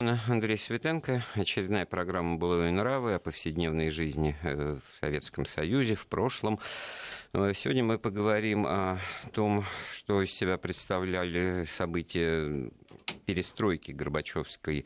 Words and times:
Андрей 0.00 0.56
Светенко. 0.56 1.24
Очередная 1.34 1.84
программа 1.84 2.36
«Былые 2.36 2.70
нравы» 2.70 3.14
о 3.14 3.18
повседневной 3.18 3.90
жизни 3.90 4.36
э, 4.44 4.76
в 4.76 5.00
Советском 5.00 5.44
Союзе, 5.44 5.96
в 5.96 6.06
прошлом. 6.06 6.60
Э, 7.32 7.52
сегодня 7.52 7.82
мы 7.82 7.98
поговорим 7.98 8.64
о 8.64 9.00
том, 9.32 9.64
что 9.92 10.22
из 10.22 10.30
себя 10.30 10.56
представляли 10.56 11.64
события 11.64 12.70
перестройки 13.26 13.90
Горбачевской 13.90 14.84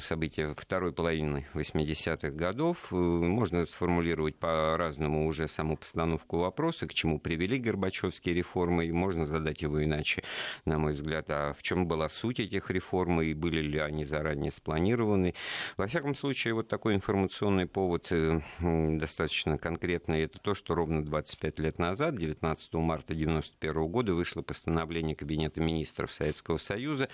события 0.00 0.54
второй 0.56 0.92
половины 0.92 1.46
80-х 1.54 2.30
годов. 2.30 2.92
Э, 2.92 2.96
можно 2.96 3.66
сформулировать 3.66 4.36
по-разному 4.36 5.26
уже 5.26 5.48
саму 5.48 5.76
постановку 5.76 6.38
вопроса, 6.38 6.86
к 6.86 6.94
чему 6.94 7.18
привели 7.18 7.58
Горбачевские 7.58 8.34
реформы, 8.34 8.86
и 8.86 8.92
можно 8.92 9.26
задать 9.26 9.62
его 9.62 9.82
иначе, 9.82 10.22
на 10.64 10.78
мой 10.78 10.92
взгляд, 10.92 11.26
а 11.28 11.54
в 11.54 11.62
чем 11.62 11.86
была 11.86 12.08
суть 12.08 12.40
этих 12.40 12.70
реформ, 12.70 13.22
и 13.22 13.34
были 13.34 13.60
ли 13.60 13.78
они 13.78 14.04
заранее 14.04 14.52
спланированы. 14.52 15.34
Во 15.76 15.86
всяком 15.86 16.14
случае, 16.14 16.54
вот 16.54 16.68
такой 16.68 16.94
информационный 16.94 17.66
повод 17.66 18.08
э, 18.10 18.40
достаточно 18.60 19.58
конкретный, 19.58 20.22
это 20.22 20.38
то, 20.38 20.54
что 20.54 20.74
ровно 20.74 21.04
25 21.04 21.58
лет 21.60 21.78
назад, 21.78 22.16
19 22.16 22.74
марта 22.74 23.12
1991 23.12 23.86
года, 23.88 24.14
вышло 24.14 24.42
постановление 24.42 25.16
Кабинета 25.16 25.60
министров 25.60 26.12
Советского 26.12 26.58
Союза 26.58 27.08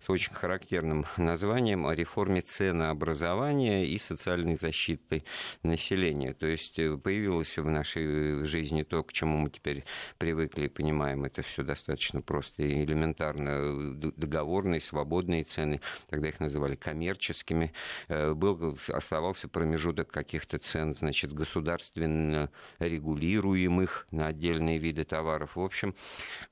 с 0.00 0.10
очень 0.10 0.32
характерным 0.32 1.06
названием 1.16 1.86
реформе 2.02 2.42
ценообразования 2.42 3.84
и 3.84 3.98
социальной 3.98 4.56
защиты 4.56 5.24
населения. 5.62 6.32
То 6.32 6.46
есть 6.46 6.78
э, 6.78 6.96
появилось 6.96 7.56
в 7.56 7.68
нашей 7.68 8.44
жизни 8.44 8.82
то, 8.82 9.02
к 9.02 9.12
чему 9.12 9.38
мы 9.38 9.50
теперь 9.50 9.84
привыкли 10.18 10.66
и 10.66 10.68
понимаем, 10.68 11.24
это 11.24 11.42
все 11.42 11.62
достаточно 11.62 12.20
просто 12.20 12.62
и 12.62 12.84
элементарно. 12.84 13.94
Договорные, 14.16 14.80
свободные 14.80 15.44
цены, 15.44 15.80
тогда 16.08 16.28
их 16.28 16.40
называли 16.40 16.74
коммерческими. 16.74 17.72
Э, 18.08 18.34
был, 18.34 18.78
оставался 18.88 19.48
промежуток 19.48 20.08
каких-то 20.08 20.58
цен, 20.58 20.94
значит, 20.94 21.32
государственно 21.32 22.50
регулируемых 22.78 24.06
на 24.10 24.26
отдельные 24.26 24.78
виды 24.78 25.04
товаров. 25.04 25.56
В 25.56 25.60
общем, 25.60 25.94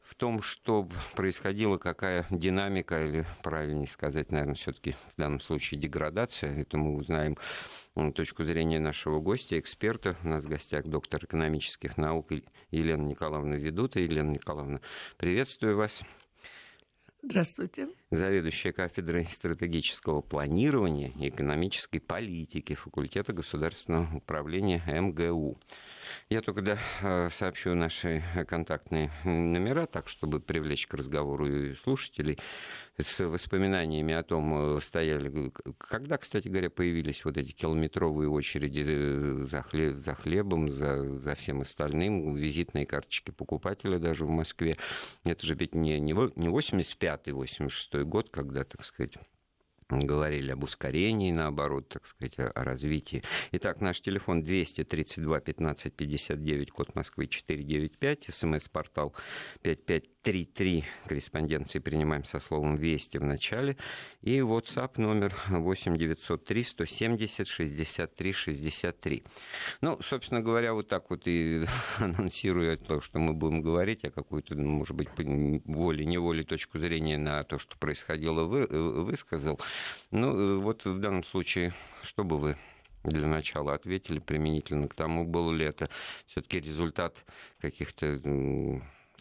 в 0.00 0.14
том, 0.14 0.42
что 0.42 0.88
происходила 1.14 1.78
какая 1.78 2.26
динамика, 2.30 3.04
или 3.04 3.26
правильнее 3.42 3.88
сказать, 3.88 4.30
наверное, 4.30 4.54
все-таки 4.54 4.92
в 4.92 5.20
данном 5.20 5.39
случае 5.41 5.80
деградация, 5.80 6.60
это 6.60 6.78
мы 6.78 6.96
узнаем 6.96 7.36
точку 8.12 8.44
зрения 8.44 8.80
нашего 8.80 9.20
гостя, 9.20 9.58
эксперта. 9.58 10.16
У 10.24 10.28
нас 10.28 10.44
в 10.44 10.48
гостях 10.48 10.84
доктор 10.84 11.24
экономических 11.24 11.97
наук 11.97 12.30
Елена 12.70 13.02
Николаевна 13.02 13.56
Ведута. 13.56 14.00
Елена 14.00 14.30
Николаевна, 14.30 14.80
приветствую 15.16 15.77
вас. 15.77 16.02
Здравствуйте. 17.22 17.88
Заведующая 18.11 18.72
кафедрой 18.72 19.27
стратегического 19.27 20.20
планирования 20.20 21.12
и 21.20 21.28
экономической 21.28 22.00
политики 22.00 22.75
факультета 22.75 23.33
государственного 23.33 24.16
управления 24.16 24.83
МГУ. 24.84 25.56
Я 26.28 26.41
только 26.42 26.62
да, 26.62 26.78
э, 27.03 27.28
сообщу 27.31 27.75
наши 27.75 28.22
контактные 28.48 29.11
номера, 29.25 29.86
так, 29.86 30.08
чтобы 30.08 30.41
привлечь 30.41 30.86
к 30.86 30.94
разговору 30.94 31.47
и 31.47 31.75
слушателей 31.75 32.38
с 32.98 33.25
воспоминаниями 33.25 34.14
о 34.14 34.22
том, 34.22 34.77
э, 34.77 34.81
стояли... 34.81 35.53
Когда, 35.78 36.19
кстати 36.19 36.48
говоря, 36.48 36.70
появились 36.70 37.25
вот 37.25 37.36
эти 37.36 37.53
километровые 37.53 38.28
очереди 38.28 38.84
э, 38.86 39.47
за, 39.50 39.62
хлеб, 39.62 39.97
за 39.98 40.14
хлебом, 40.14 40.70
за, 40.70 41.19
за 41.19 41.34
всем 41.34 41.62
остальным, 41.62 42.34
визитные 42.34 42.86
карточки 42.86 43.31
покупателя 43.31 43.98
даже 43.98 44.25
в 44.25 44.31
Москве. 44.31 44.77
Это 45.25 45.47
же 45.47 45.55
ведь 45.55 45.75
не, 45.75 45.98
не 46.00 46.12
85-й, 46.12 47.31
86-й 47.31 47.99
год, 48.04 48.30
когда, 48.30 48.64
так 48.64 48.84
сказать, 48.84 49.16
говорили 49.98 50.52
об 50.52 50.64
ускорении, 50.64 51.33
наоборот, 51.33 51.88
так 51.88 52.06
сказать, 52.06 52.38
о 52.38 52.64
развитии. 52.64 53.22
Итак, 53.52 53.80
наш 53.80 54.00
телефон 54.00 54.42
232 54.42 55.41
15 55.41 55.92
59, 55.92 56.70
код 56.70 56.94
Москвы 56.94 57.27
495, 57.27 58.26
смс-портал 58.31 59.14
5533, 59.62 60.84
корреспонденции 61.06 61.78
принимаем 61.78 62.25
со 62.25 62.41
словом 62.41 62.76
«Вести» 62.76 63.19
в 63.19 63.25
начале, 63.25 63.76
и 64.22 64.38
WhatsApp 64.38 64.92
номер 64.97 65.34
8 65.48 65.97
903 65.97 66.62
170 66.62 67.48
63 67.48 68.32
63. 68.32 69.25
Ну, 69.81 69.98
собственно 70.03 70.41
говоря, 70.41 70.75
вот 70.75 70.88
так 70.88 71.10
вот 71.10 71.22
и 71.26 71.64
анонсируя 71.98 72.76
то, 72.76 73.00
что 73.00 73.19
мы 73.19 73.32
будем 73.32 73.62
говорить, 73.62 74.04
о 74.04 74.10
какой-то, 74.10 74.54
ну, 74.54 74.69
может 74.69 74.97
быть, 74.97 75.09
воле-неволе 75.16 76.44
точку 76.44 76.78
зрения 76.78 77.19
на 77.19 77.44
то, 77.44 77.59
что 77.59 77.76
происходило, 77.76 78.44
вы, 78.44 78.66
высказал. 78.66 79.60
Ну, 80.10 80.56
э, 80.56 80.56
вот 80.56 80.84
в 80.84 80.98
данном 80.98 81.24
случае, 81.24 81.72
что 82.02 82.24
бы 82.24 82.36
вы 82.36 82.56
для 83.04 83.26
начала 83.26 83.74
ответили 83.74 84.18
применительно 84.18 84.88
к 84.88 84.94
тому, 84.94 85.24
был 85.24 85.52
ли 85.52 85.64
это 85.64 85.88
все-таки 86.26 86.60
результат 86.60 87.14
каких-то 87.60 88.20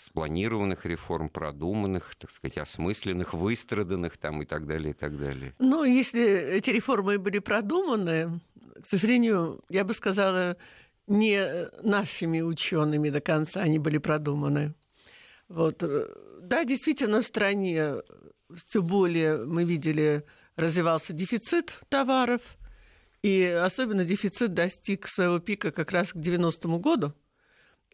спланированных 0.05 0.85
реформ, 0.85 1.29
продуманных, 1.29 2.15
так 2.15 2.31
сказать, 2.31 2.57
осмысленных, 2.57 3.33
выстраданных 3.33 4.17
там 4.17 4.41
и 4.41 4.45
так 4.45 4.65
далее, 4.65 4.91
и 4.91 4.93
так 4.93 5.17
далее. 5.17 5.53
Ну, 5.59 5.83
если 5.83 6.21
эти 6.21 6.71
реформы 6.71 7.19
были 7.19 7.39
продуманы, 7.39 8.39
к 8.81 8.87
сожалению, 8.87 9.61
я 9.69 9.83
бы 9.83 9.93
сказала, 9.93 10.57
не 11.07 11.69
нашими 11.81 12.41
учеными 12.41 13.09
до 13.09 13.21
конца 13.21 13.61
они 13.61 13.79
были 13.79 13.97
продуманы. 13.97 14.73
Вот. 15.47 15.83
Э, 15.83 16.07
да, 16.41 16.63
действительно, 16.63 17.21
в 17.21 17.25
стране 17.25 17.95
все 18.55 18.81
более 18.81 19.45
мы 19.45 19.63
видели 19.63 20.23
развивался 20.59 21.13
дефицит 21.13 21.79
товаров, 21.89 22.41
и 23.21 23.43
особенно 23.43 24.05
дефицит 24.05 24.53
достиг 24.53 25.07
своего 25.07 25.39
пика 25.39 25.71
как 25.71 25.91
раз 25.91 26.13
к 26.13 26.17
90-му 26.17 26.79
году. 26.79 27.13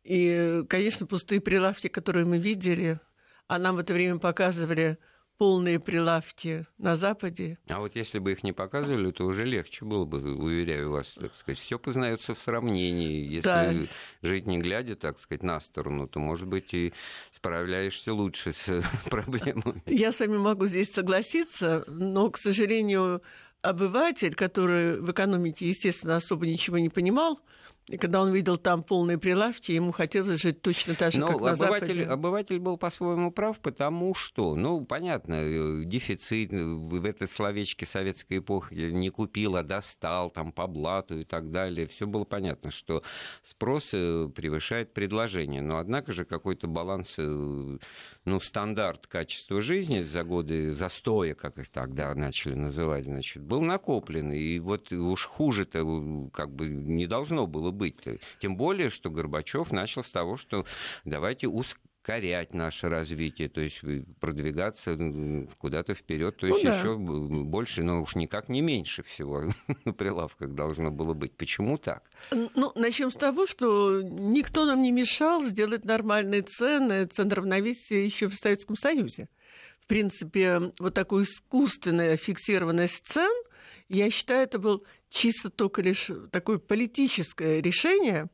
И, 0.03 0.63
конечно, 0.69 1.07
пустые 1.07 1.41
прилавки, 1.41 1.87
которые 1.87 2.25
мы 2.25 2.37
видели, 2.37 2.99
а 3.47 3.57
нам 3.57 3.75
в 3.75 3.79
это 3.79 3.93
время 3.93 4.19
показывали 4.19 4.97
полные 5.37 5.79
прилавки 5.79 6.65
на 6.77 6.95
Западе. 6.95 7.57
А 7.69 7.79
вот 7.79 7.95
если 7.95 8.19
бы 8.19 8.31
их 8.31 8.43
не 8.43 8.53
показывали, 8.53 9.11
то 9.11 9.25
уже 9.25 9.43
легче 9.43 9.85
было 9.85 10.05
бы, 10.05 10.35
уверяю 10.35 10.91
вас, 10.91 11.15
так 11.19 11.35
сказать. 11.35 11.59
Все 11.59 11.77
познается 11.77 12.33
в 12.33 12.39
сравнении. 12.39 13.25
Если 13.25 13.41
да. 13.41 13.73
жить 14.21 14.45
не 14.45 14.57
глядя, 14.57 14.95
так 14.95 15.19
сказать, 15.19 15.43
на 15.43 15.59
сторону, 15.59 16.07
то, 16.07 16.19
может 16.19 16.47
быть, 16.47 16.73
и 16.73 16.93
справляешься 17.33 18.13
лучше 18.13 18.53
с 18.53 18.83
проблемами. 19.09 19.81
Я 19.85 20.11
с 20.11 20.19
вами 20.19 20.37
могу 20.37 20.67
здесь 20.67 20.93
согласиться, 20.93 21.83
но, 21.87 22.29
к 22.29 22.37
сожалению, 22.37 23.21
обыватель, 23.61 24.35
который 24.35 24.99
в 25.01 25.11
экономике, 25.11 25.67
естественно, 25.67 26.15
особо 26.15 26.45
ничего 26.45 26.77
не 26.77 26.89
понимал, 26.89 27.39
и 27.87 27.97
когда 27.97 28.21
он 28.23 28.31
видел 28.31 28.57
там 28.57 28.81
полные 28.81 29.19
прилавки, 29.19 29.71
ему 29.71 29.91
хотелось 29.91 30.41
жить 30.41 30.59
точно 30.63 30.95
так 30.95 31.11
же, 31.11 31.19
Но 31.19 31.27
как 31.27 31.41
на 31.41 31.51
обыватель, 31.51 31.87
Западе. 31.87 32.03
Обыватель 32.05 32.59
был 32.59 32.77
по-своему 32.77 33.29
прав, 33.29 33.59
потому 33.59 34.15
что, 34.15 34.55
ну, 34.55 34.83
понятно, 34.83 35.35
э, 35.35 35.83
дефицит 35.85 36.51
э, 36.51 36.63
в 36.63 37.05
этой 37.05 37.27
словечке 37.27 37.85
советской 37.85 38.39
эпохи 38.39 38.73
не 38.73 39.09
купил, 39.09 39.55
а 39.55 39.61
достал, 39.61 40.31
там, 40.31 40.51
по 40.51 40.65
блату 40.65 41.19
и 41.19 41.25
так 41.25 41.51
далее. 41.51 41.85
Все 41.85 42.07
было 42.07 42.23
понятно, 42.23 42.71
что 42.71 43.03
спрос 43.43 43.91
э, 43.93 44.29
превышает 44.35 44.91
предложение. 44.91 45.61
Но, 45.61 45.77
однако 45.77 46.11
же, 46.11 46.25
какой-то 46.25 46.65
баланс, 46.65 47.17
ну, 47.17 48.39
стандарт 48.39 49.05
качества 49.05 49.61
жизни 49.61 50.01
за 50.01 50.23
годы 50.23 50.73
застоя, 50.73 51.35
как 51.35 51.59
их 51.59 51.69
тогда 51.69 52.15
начали 52.15 52.55
называть, 52.55 53.05
значит, 53.05 53.43
был 53.43 53.61
накоплен. 53.61 54.31
И 54.31 54.57
вот 54.57 54.91
уж 54.91 55.25
хуже-то 55.25 56.31
как 56.33 56.49
бы 56.49 56.67
не 56.67 57.05
должно 57.05 57.45
было 57.45 57.74
быть. 57.75 57.97
Тем 58.39 58.55
более, 58.55 58.89
что 58.89 59.09
Горбачев 59.09 59.71
начал 59.71 60.03
с 60.03 60.09
того, 60.09 60.37
что 60.37 60.65
давайте 61.03 61.47
ускорять 61.47 62.53
наше 62.53 62.89
развитие, 62.89 63.49
то 63.49 63.61
есть 63.61 63.81
продвигаться 64.19 64.97
куда-то 65.57 65.93
вперед, 65.93 66.37
то 66.37 66.47
есть 66.47 66.63
ну, 66.63 66.71
да. 66.71 66.77
еще 66.77 66.97
больше, 66.97 67.83
но 67.83 68.01
уж 68.01 68.15
никак 68.15 68.49
не 68.49 68.61
меньше 68.61 69.03
всего 69.03 69.43
на 69.85 69.93
прилавках 69.93 70.53
должно 70.53 70.91
было 70.91 71.13
быть. 71.13 71.35
Почему 71.35 71.77
так? 71.77 72.03
Ну, 72.31 72.71
начнем 72.75 73.11
с 73.11 73.15
того, 73.15 73.47
что 73.47 74.01
никто 74.01 74.65
нам 74.65 74.81
не 74.81 74.91
мешал 74.91 75.43
сделать 75.43 75.85
нормальные 75.85 76.43
цены, 76.43 77.05
центр 77.05 77.39
равновесия 77.39 78.05
еще 78.05 78.27
в 78.27 78.35
Советском 78.35 78.75
Союзе. 78.75 79.27
В 79.81 79.87
принципе, 79.87 80.73
вот 80.79 80.93
такой 80.93 81.23
искусственная 81.23 82.17
фиксированность 82.17 83.05
цен– 83.05 83.31
я 83.89 84.09
считаю, 84.09 84.43
это 84.43 84.59
был 84.59 84.85
чисто 85.09 85.49
только 85.49 85.81
лишь 85.81 86.09
такое 86.31 86.57
политическое 86.57 87.61
решение, 87.61 88.29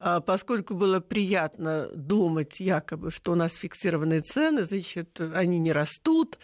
а, 0.00 0.20
поскольку 0.20 0.74
было 0.74 1.00
приятно 1.00 1.88
думать 1.94 2.60
якобы, 2.60 3.10
что 3.10 3.32
у 3.32 3.34
нас 3.34 3.54
фиксированные 3.54 4.20
цены, 4.20 4.64
значит, 4.64 5.20
они 5.20 5.58
не 5.58 5.72
растут, 5.72 6.38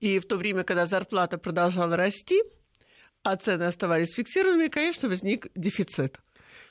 и 0.00 0.18
в 0.18 0.26
то 0.26 0.36
время, 0.36 0.64
когда 0.64 0.86
зарплата 0.86 1.38
продолжала 1.38 1.96
расти, 1.96 2.42
а 3.22 3.36
цены 3.36 3.64
оставались 3.64 4.14
фиксированными, 4.14 4.68
конечно, 4.68 5.08
возник 5.08 5.48
дефицит. 5.54 6.20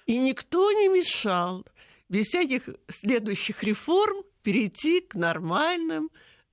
И 0.06 0.18
никто 0.18 0.72
не 0.72 0.88
мешал 0.88 1.66
без 2.08 2.28
всяких 2.28 2.70
следующих 2.90 3.64
реформ 3.64 4.24
перейти 4.44 5.02
к 5.02 5.16
нормальным 5.16 6.10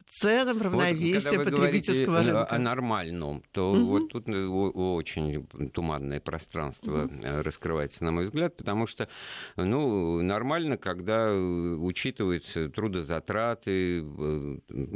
ценам 0.06 0.61
равновесия 0.61 1.39
вот, 1.39 1.47
потребительского 1.47 2.06
говорите 2.06 2.33
рынка. 2.33 2.55
о 2.55 2.59
нормальном, 2.59 3.43
то 3.53 3.73
угу. 3.73 3.85
вот 3.87 4.09
тут 4.11 4.29
э, 4.29 4.47
очень 4.47 5.47
туманное 5.73 6.21
пространство 6.21 7.05
угу. 7.05 7.12
раскрывается, 7.23 8.05
на 8.05 8.11
мой 8.12 8.27
взгляд, 8.27 8.56
потому 8.56 8.87
что 8.87 9.09
ну, 9.56 10.21
нормально, 10.23 10.77
когда 10.77 11.29
э, 11.29 11.35
учитываются 11.35 12.69
трудозатраты, 12.69 14.05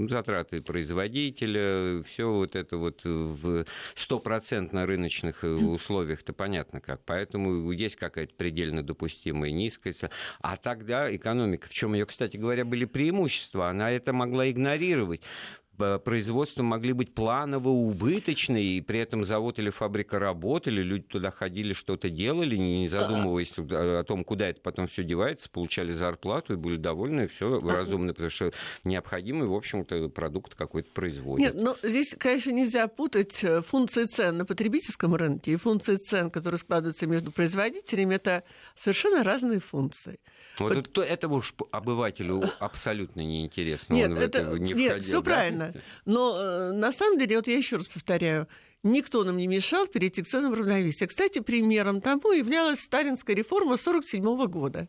затраты 0.09 0.63
производителя, 0.63 2.03
все 2.05 2.31
вот 2.31 2.55
это 2.55 2.77
вот 2.77 3.01
в 3.05 3.65
стопроцентно 3.95 4.87
рыночных 4.87 5.43
условиях-то 5.43 6.33
понятно 6.33 6.81
как. 6.81 7.01
Поэтому 7.05 7.71
есть 7.73 7.97
какая-то 7.97 8.35
предельно 8.35 8.83
допустимая 8.83 9.51
низкость. 9.51 10.03
А 10.41 10.57
тогда 10.57 11.15
экономика, 11.15 11.69
в 11.69 11.73
чем 11.73 11.95
ее, 11.95 12.07
кстати 12.07 12.37
говоря, 12.37 12.65
были 12.65 12.85
преимущества, 12.85 13.71
она 13.71 13.91
это 13.91 14.13
могла 14.13 14.51
игнорировать 14.51 14.98
регулировать 14.99 15.23
производства 16.05 16.63
могли 16.63 16.93
быть 16.93 17.15
планово 17.15 17.69
убыточные, 17.69 18.79
и 18.79 18.81
при 18.81 19.01
этом 19.01 19.25
завод 19.25 19.59
или 19.59 19.71
фабрика 19.71 20.19
работали, 20.19 20.83
люди 20.83 21.05
туда 21.05 21.31
ходили, 21.31 21.73
что-то 21.73 22.11
делали, 22.11 22.57
не 22.57 22.89
задумываясь 22.89 23.53
о 23.57 24.05
том, 24.05 24.25
куда 24.25 24.49
это 24.49 24.61
потом 24.61 24.89
все 24.89 25.05
девается, 25.05 25.49
получали 25.51 25.93
зарплату 25.93 26.55
и 26.55 26.57
были 26.57 26.77
довольны, 26.77 27.29
все 27.29 27.61
разумно, 27.61 28.13
потому 28.13 28.31
что 28.31 28.53
необходимый, 28.85 29.49
в 29.49 29.55
общем-то, 29.55 30.09
продукт 30.09 30.55
какой-то 30.55 30.91
производят. 30.93 31.55
Нет, 31.55 31.63
но 31.63 31.77
здесь, 31.83 32.15
конечно, 32.19 32.51
нельзя 32.51 32.89
путать 32.89 33.43
э, 33.43 33.63
функции 33.63 34.05
цен 34.05 34.39
на 34.39 34.45
потребительском 34.45 35.15
рынке 35.15 35.53
и 35.53 35.57
функции 35.57 35.97
цен, 35.97 36.31
которые 36.31 36.59
складываются 36.59 37.07
между 37.07 37.31
производителями, 37.31 38.17
это 38.17 38.43
совершенно 38.75 39.23
разные 39.23 39.61
функции. 39.61 40.19
Вот, 40.59 40.75
вот 40.75 40.89
это, 40.89 41.03
это 41.03 41.29
уж 41.29 41.55
обывателю 41.71 42.51
абсолютно 42.59 43.21
неинтересно. 43.21 43.95
Нет, 43.95 44.11
Он 44.11 44.19
это, 44.19 44.45
не 44.59 44.73
нет, 44.73 44.93
входил, 44.93 45.09
все 45.09 45.23
да? 45.23 45.23
правильно. 45.23 45.68
Но 46.05 46.37
э, 46.39 46.73
на 46.73 46.93
самом 46.93 47.19
деле, 47.19 47.37
вот 47.37 47.47
я 47.49 47.57
еще 47.57 47.77
раз 47.77 47.87
повторяю, 47.87 48.49
никто 48.83 49.25
нам 49.25 49.37
не 49.37 49.47
мешал 49.47 49.87
перейти 49.87 50.23
к 50.23 50.27
ценам 50.29 50.55
равновесия. 50.55 51.07
Кстати, 51.07 51.41
примером 51.41 52.01
тому 52.01 52.33
являлась 52.33 52.81
сталинская 52.81 53.37
реформа 53.37 53.75
1947 53.75 54.47
года, 54.47 54.89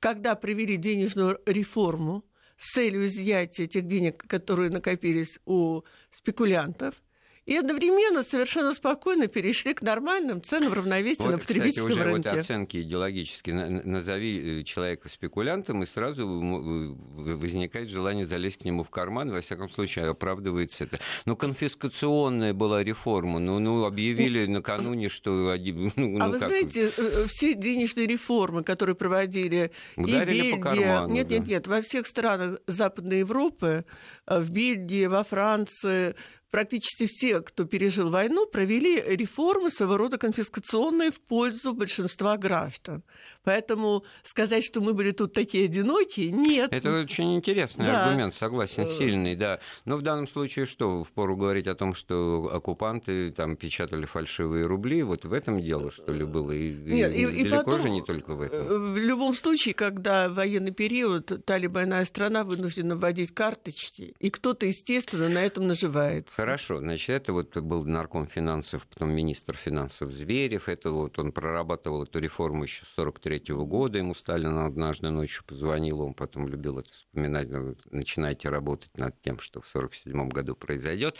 когда 0.00 0.34
провели 0.34 0.76
денежную 0.76 1.40
реформу 1.46 2.24
с 2.56 2.72
целью 2.72 3.06
изъятия 3.06 3.66
тех 3.66 3.86
денег, 3.86 4.24
которые 4.26 4.70
накопились 4.70 5.38
у 5.46 5.82
спекулянтов– 6.10 6.94
и 7.44 7.56
одновременно 7.56 8.22
совершенно 8.22 8.72
спокойно 8.72 9.26
перешли 9.26 9.74
к 9.74 9.82
нормальным 9.82 10.42
ценам 10.42 10.72
равновесия 10.72 11.24
вот, 11.24 11.32
на 11.32 11.38
потребительском 11.38 11.88
кстати, 11.88 12.00
уже 12.00 12.12
рынке. 12.12 12.30
Вот 12.30 12.38
оценки 12.38 12.82
идеологические. 12.82 13.54
Назови 13.84 14.60
э, 14.60 14.62
человека 14.62 15.08
спекулянтом, 15.08 15.82
и 15.82 15.86
сразу 15.86 16.26
возникает 16.26 17.88
желание 17.88 18.26
залезть 18.26 18.58
к 18.58 18.64
нему 18.64 18.84
в 18.84 18.90
карман. 18.90 19.30
Во 19.32 19.40
всяком 19.40 19.70
случае, 19.70 20.06
оправдывается 20.06 20.84
это. 20.84 21.00
Ну, 21.24 21.34
конфискационная 21.34 22.54
была 22.54 22.84
реформа. 22.84 23.40
Ну, 23.40 23.58
ну 23.58 23.84
объявили 23.84 24.46
накануне, 24.46 25.08
что... 25.08 25.32
Ну, 25.32 25.52
а 25.52 25.56
ну, 25.96 26.30
вы 26.30 26.38
как... 26.38 26.48
знаете, 26.48 26.92
э, 26.96 27.24
все 27.26 27.54
денежные 27.54 28.06
реформы, 28.06 28.62
которые 28.62 28.94
проводили 28.94 29.72
Ударили 29.96 30.36
и 30.36 30.42
Бельгия... 30.42 30.56
По 30.56 30.62
карману, 30.62 31.12
нет, 31.12 31.26
да. 31.26 31.34
нет, 31.34 31.46
нет. 31.48 31.66
Во 31.66 31.82
всех 31.82 32.06
странах 32.06 32.60
Западной 32.68 33.20
Европы, 33.20 33.84
э, 34.26 34.40
в 34.40 34.50
Бельгии, 34.50 35.06
во 35.06 35.24
Франции, 35.24 36.14
практически 36.52 37.06
все, 37.06 37.40
кто 37.40 37.64
пережил 37.64 38.10
войну, 38.10 38.46
провели 38.46 39.02
реформы 39.16 39.70
своего 39.70 39.96
рода 39.96 40.18
конфискационные 40.18 41.10
в 41.10 41.20
пользу 41.20 41.72
большинства 41.72 42.36
граждан. 42.36 43.02
Поэтому 43.44 44.04
сказать, 44.22 44.64
что 44.64 44.80
мы 44.80 44.94
были 44.94 45.10
тут 45.10 45.32
такие 45.32 45.64
одинокие, 45.64 46.30
нет. 46.30 46.72
Это 46.72 47.00
очень 47.00 47.34
интересный 47.34 47.86
да. 47.86 48.06
аргумент, 48.06 48.34
согласен, 48.34 48.84
э. 48.84 48.86
сильный, 48.86 49.34
да. 49.34 49.58
Но 49.84 49.96
в 49.96 50.02
данном 50.02 50.28
случае 50.28 50.66
что, 50.66 51.02
впору 51.02 51.36
говорить 51.36 51.66
о 51.66 51.74
том, 51.74 51.94
что 51.94 52.50
оккупанты 52.52 53.32
там 53.32 53.56
печатали 53.56 54.06
фальшивые 54.06 54.66
рубли, 54.66 55.02
вот 55.02 55.24
в 55.24 55.32
этом 55.32 55.60
дело, 55.60 55.90
что 55.90 56.12
ли, 56.12 56.24
было? 56.24 56.52
И, 56.52 56.72
нет, 56.72 57.12
и, 57.12 57.22
и 57.22 57.42
далеко 57.44 57.64
потом, 57.64 57.80
же 57.80 57.90
не 57.90 58.02
только 58.02 58.34
в 58.34 58.42
этом. 58.42 58.60
Э, 58.60 58.78
в 58.92 58.96
любом 58.96 59.34
случае, 59.34 59.74
когда 59.74 60.28
военный 60.28 60.72
период, 60.72 61.44
та 61.44 61.58
или 61.58 61.66
иная 61.66 62.04
страна 62.04 62.44
вынуждена 62.44 62.96
вводить 62.96 63.32
карточки, 63.32 64.14
и 64.18 64.30
кто-то, 64.30 64.66
естественно, 64.66 65.28
на 65.28 65.44
этом 65.44 65.66
наживается. 65.66 66.34
Хорошо, 66.34 66.78
значит, 66.78 67.10
это 67.10 67.32
вот 67.32 67.56
был 67.56 67.84
нарком 67.84 68.26
финансов, 68.26 68.86
потом 68.86 69.10
министр 69.10 69.56
финансов 69.56 70.12
Зверев, 70.12 70.68
это 70.68 70.90
вот 70.90 71.18
он 71.18 71.32
прорабатывал 71.32 72.04
эту 72.04 72.20
реформу 72.20 72.64
еще 72.64 72.84
с 72.84 72.94
43 72.94 73.31
1943 73.36 73.54
года. 73.66 73.98
Ему 73.98 74.14
Сталин 74.14 74.58
однажды 74.58 75.10
ночью 75.10 75.44
позвонил, 75.44 76.00
он 76.00 76.14
потом 76.14 76.48
любил 76.48 76.78
это 76.78 76.92
вспоминать. 76.92 77.48
Начинайте 77.90 78.48
работать 78.48 78.96
над 78.96 79.20
тем, 79.22 79.38
что 79.38 79.60
в 79.60 79.68
1947 79.74 80.28
году 80.28 80.54
произойдет. 80.54 81.16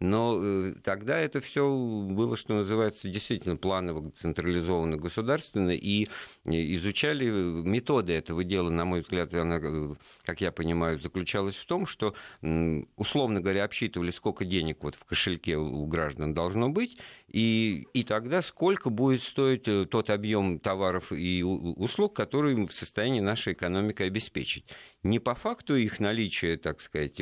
Но 0.00 0.38
э, 0.42 0.74
тогда 0.82 1.18
это 1.18 1.40
все 1.40 1.68
было, 1.68 2.36
что 2.36 2.54
называется, 2.54 3.08
действительно 3.08 3.56
планово, 3.56 4.10
централизованно, 4.12 4.96
государственно, 4.96 5.70
и 5.70 6.08
изучали 6.44 7.28
методы 7.28 8.12
этого 8.12 8.44
дела, 8.44 8.70
на 8.70 8.84
мой 8.84 9.00
взгляд, 9.02 9.32
она, 9.34 9.58
э, 9.62 9.94
как 10.24 10.40
я 10.40 10.52
понимаю, 10.52 10.98
заключалась 10.98 11.56
в 11.56 11.66
том, 11.66 11.86
что, 11.86 12.14
условно 12.96 13.40
говоря, 13.40 13.64
обсчитывали, 13.64 14.10
сколько 14.10 14.44
денег 14.44 14.82
вот 14.82 14.94
в 14.94 15.04
кошельке 15.04 15.56
у 15.56 15.86
граждан 15.86 16.34
должно 16.34 16.68
быть, 16.68 16.98
и, 17.32 17.86
и 17.94 18.04
тогда 18.04 18.42
сколько 18.42 18.90
будет 18.90 19.22
стоить 19.22 19.66
э, 19.66 19.86
тот 19.86 20.10
объем 20.10 20.58
товаров 20.58 21.12
и 21.12 21.42
которые 22.14 22.66
в 22.66 22.72
состоянии 22.72 23.20
наша 23.20 23.52
экономика 23.52 24.04
обеспечить. 24.04 24.64
Не 25.02 25.18
по 25.18 25.34
факту 25.34 25.74
их 25.74 25.98
наличия, 25.98 26.56
так 26.56 26.80
сказать, 26.80 27.20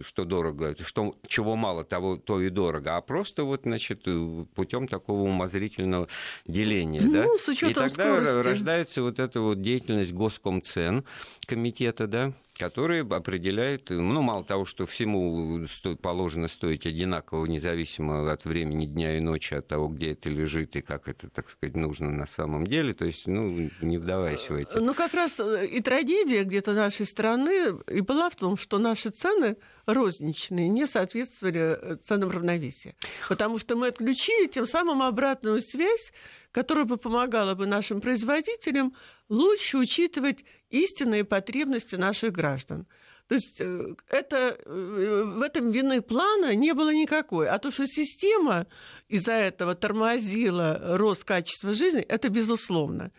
что 0.00 0.24
дорого, 0.24 0.74
что, 0.84 1.14
чего 1.26 1.56
мало, 1.56 1.84
того, 1.84 2.16
то 2.16 2.40
и 2.40 2.48
дорого, 2.48 2.96
а 2.96 3.00
просто 3.02 3.44
вот, 3.44 3.62
значит, 3.64 4.06
путем 4.54 4.88
такого 4.88 5.22
умозрительного 5.22 6.08
деления. 6.46 7.02
Ну, 7.02 7.12
да? 7.12 7.26
с 7.38 7.48
учетом 7.48 7.70
и 7.70 7.74
тогда 7.74 8.14
скорости. 8.14 8.48
рождается 8.48 9.02
вот 9.02 9.18
эта 9.18 9.40
вот 9.40 9.60
деятельность 9.60 10.12
Госкомцен 10.12 11.04
комитета, 11.46 12.06
да, 12.06 12.32
которые 12.58 13.02
определяют, 13.02 13.90
ну, 13.90 14.22
мало 14.22 14.44
того, 14.44 14.64
что 14.64 14.86
всему 14.86 15.66
положено 16.00 16.48
стоить 16.48 16.86
одинаково, 16.86 17.46
независимо 17.46 18.30
от 18.30 18.44
времени 18.44 18.86
дня 18.86 19.16
и 19.16 19.20
ночи, 19.20 19.54
от 19.54 19.66
того, 19.68 19.88
где 19.88 20.12
это 20.12 20.28
лежит 20.28 20.76
и 20.76 20.82
как 20.82 21.08
это, 21.08 21.28
так 21.28 21.50
сказать, 21.50 21.76
нужно 21.76 22.10
на 22.10 22.26
самом 22.26 22.66
деле, 22.66 22.94
то 22.94 23.04
есть, 23.04 23.26
ну, 23.26 23.70
не 23.80 23.98
вдаваясь 23.98 24.48
в 24.48 24.54
эти... 24.54 24.76
Ну, 24.76 24.94
как 24.94 25.14
раз 25.14 25.40
э, 25.40 25.66
и 25.66 25.80
трагедия 25.80 26.44
где-то 26.44 26.72
нашей 26.72 27.01
страны 27.04 27.78
и 27.88 28.00
была 28.00 28.30
в 28.30 28.36
том, 28.36 28.56
что 28.56 28.78
наши 28.78 29.10
цены 29.10 29.56
розничные 29.86 30.68
не 30.68 30.86
соответствовали 30.86 31.78
э, 31.80 31.96
ценам 32.02 32.30
равновесия, 32.30 32.94
потому 33.28 33.58
что 33.58 33.76
мы 33.76 33.88
отключили 33.88 34.46
тем 34.46 34.66
самым 34.66 35.02
обратную 35.02 35.60
связь 35.60 36.12
которая 36.52 36.84
бы 36.84 36.98
помогала 36.98 37.54
бы 37.54 37.66
нашим 37.66 38.00
производителям 38.00 38.94
лучше 39.28 39.78
учитывать 39.78 40.44
истинные 40.70 41.24
потребности 41.24 41.96
наших 41.96 42.32
граждан. 42.32 42.86
То 43.28 43.36
есть 43.36 43.60
э, 43.60 43.94
это, 44.08 44.58
э, 44.64 45.22
в 45.24 45.40
этом 45.40 45.70
вины 45.70 46.02
плана 46.02 46.54
не 46.54 46.74
было 46.74 46.92
никакой. 46.92 47.48
А 47.48 47.58
то, 47.58 47.70
что 47.70 47.86
система 47.86 48.66
из-за 49.08 49.32
этого 49.32 49.74
тормозила 49.74 50.98
рост 50.98 51.24
качества 51.24 51.72
жизни, 51.72 52.02
это 52.02 52.28
безусловно. 52.28 53.10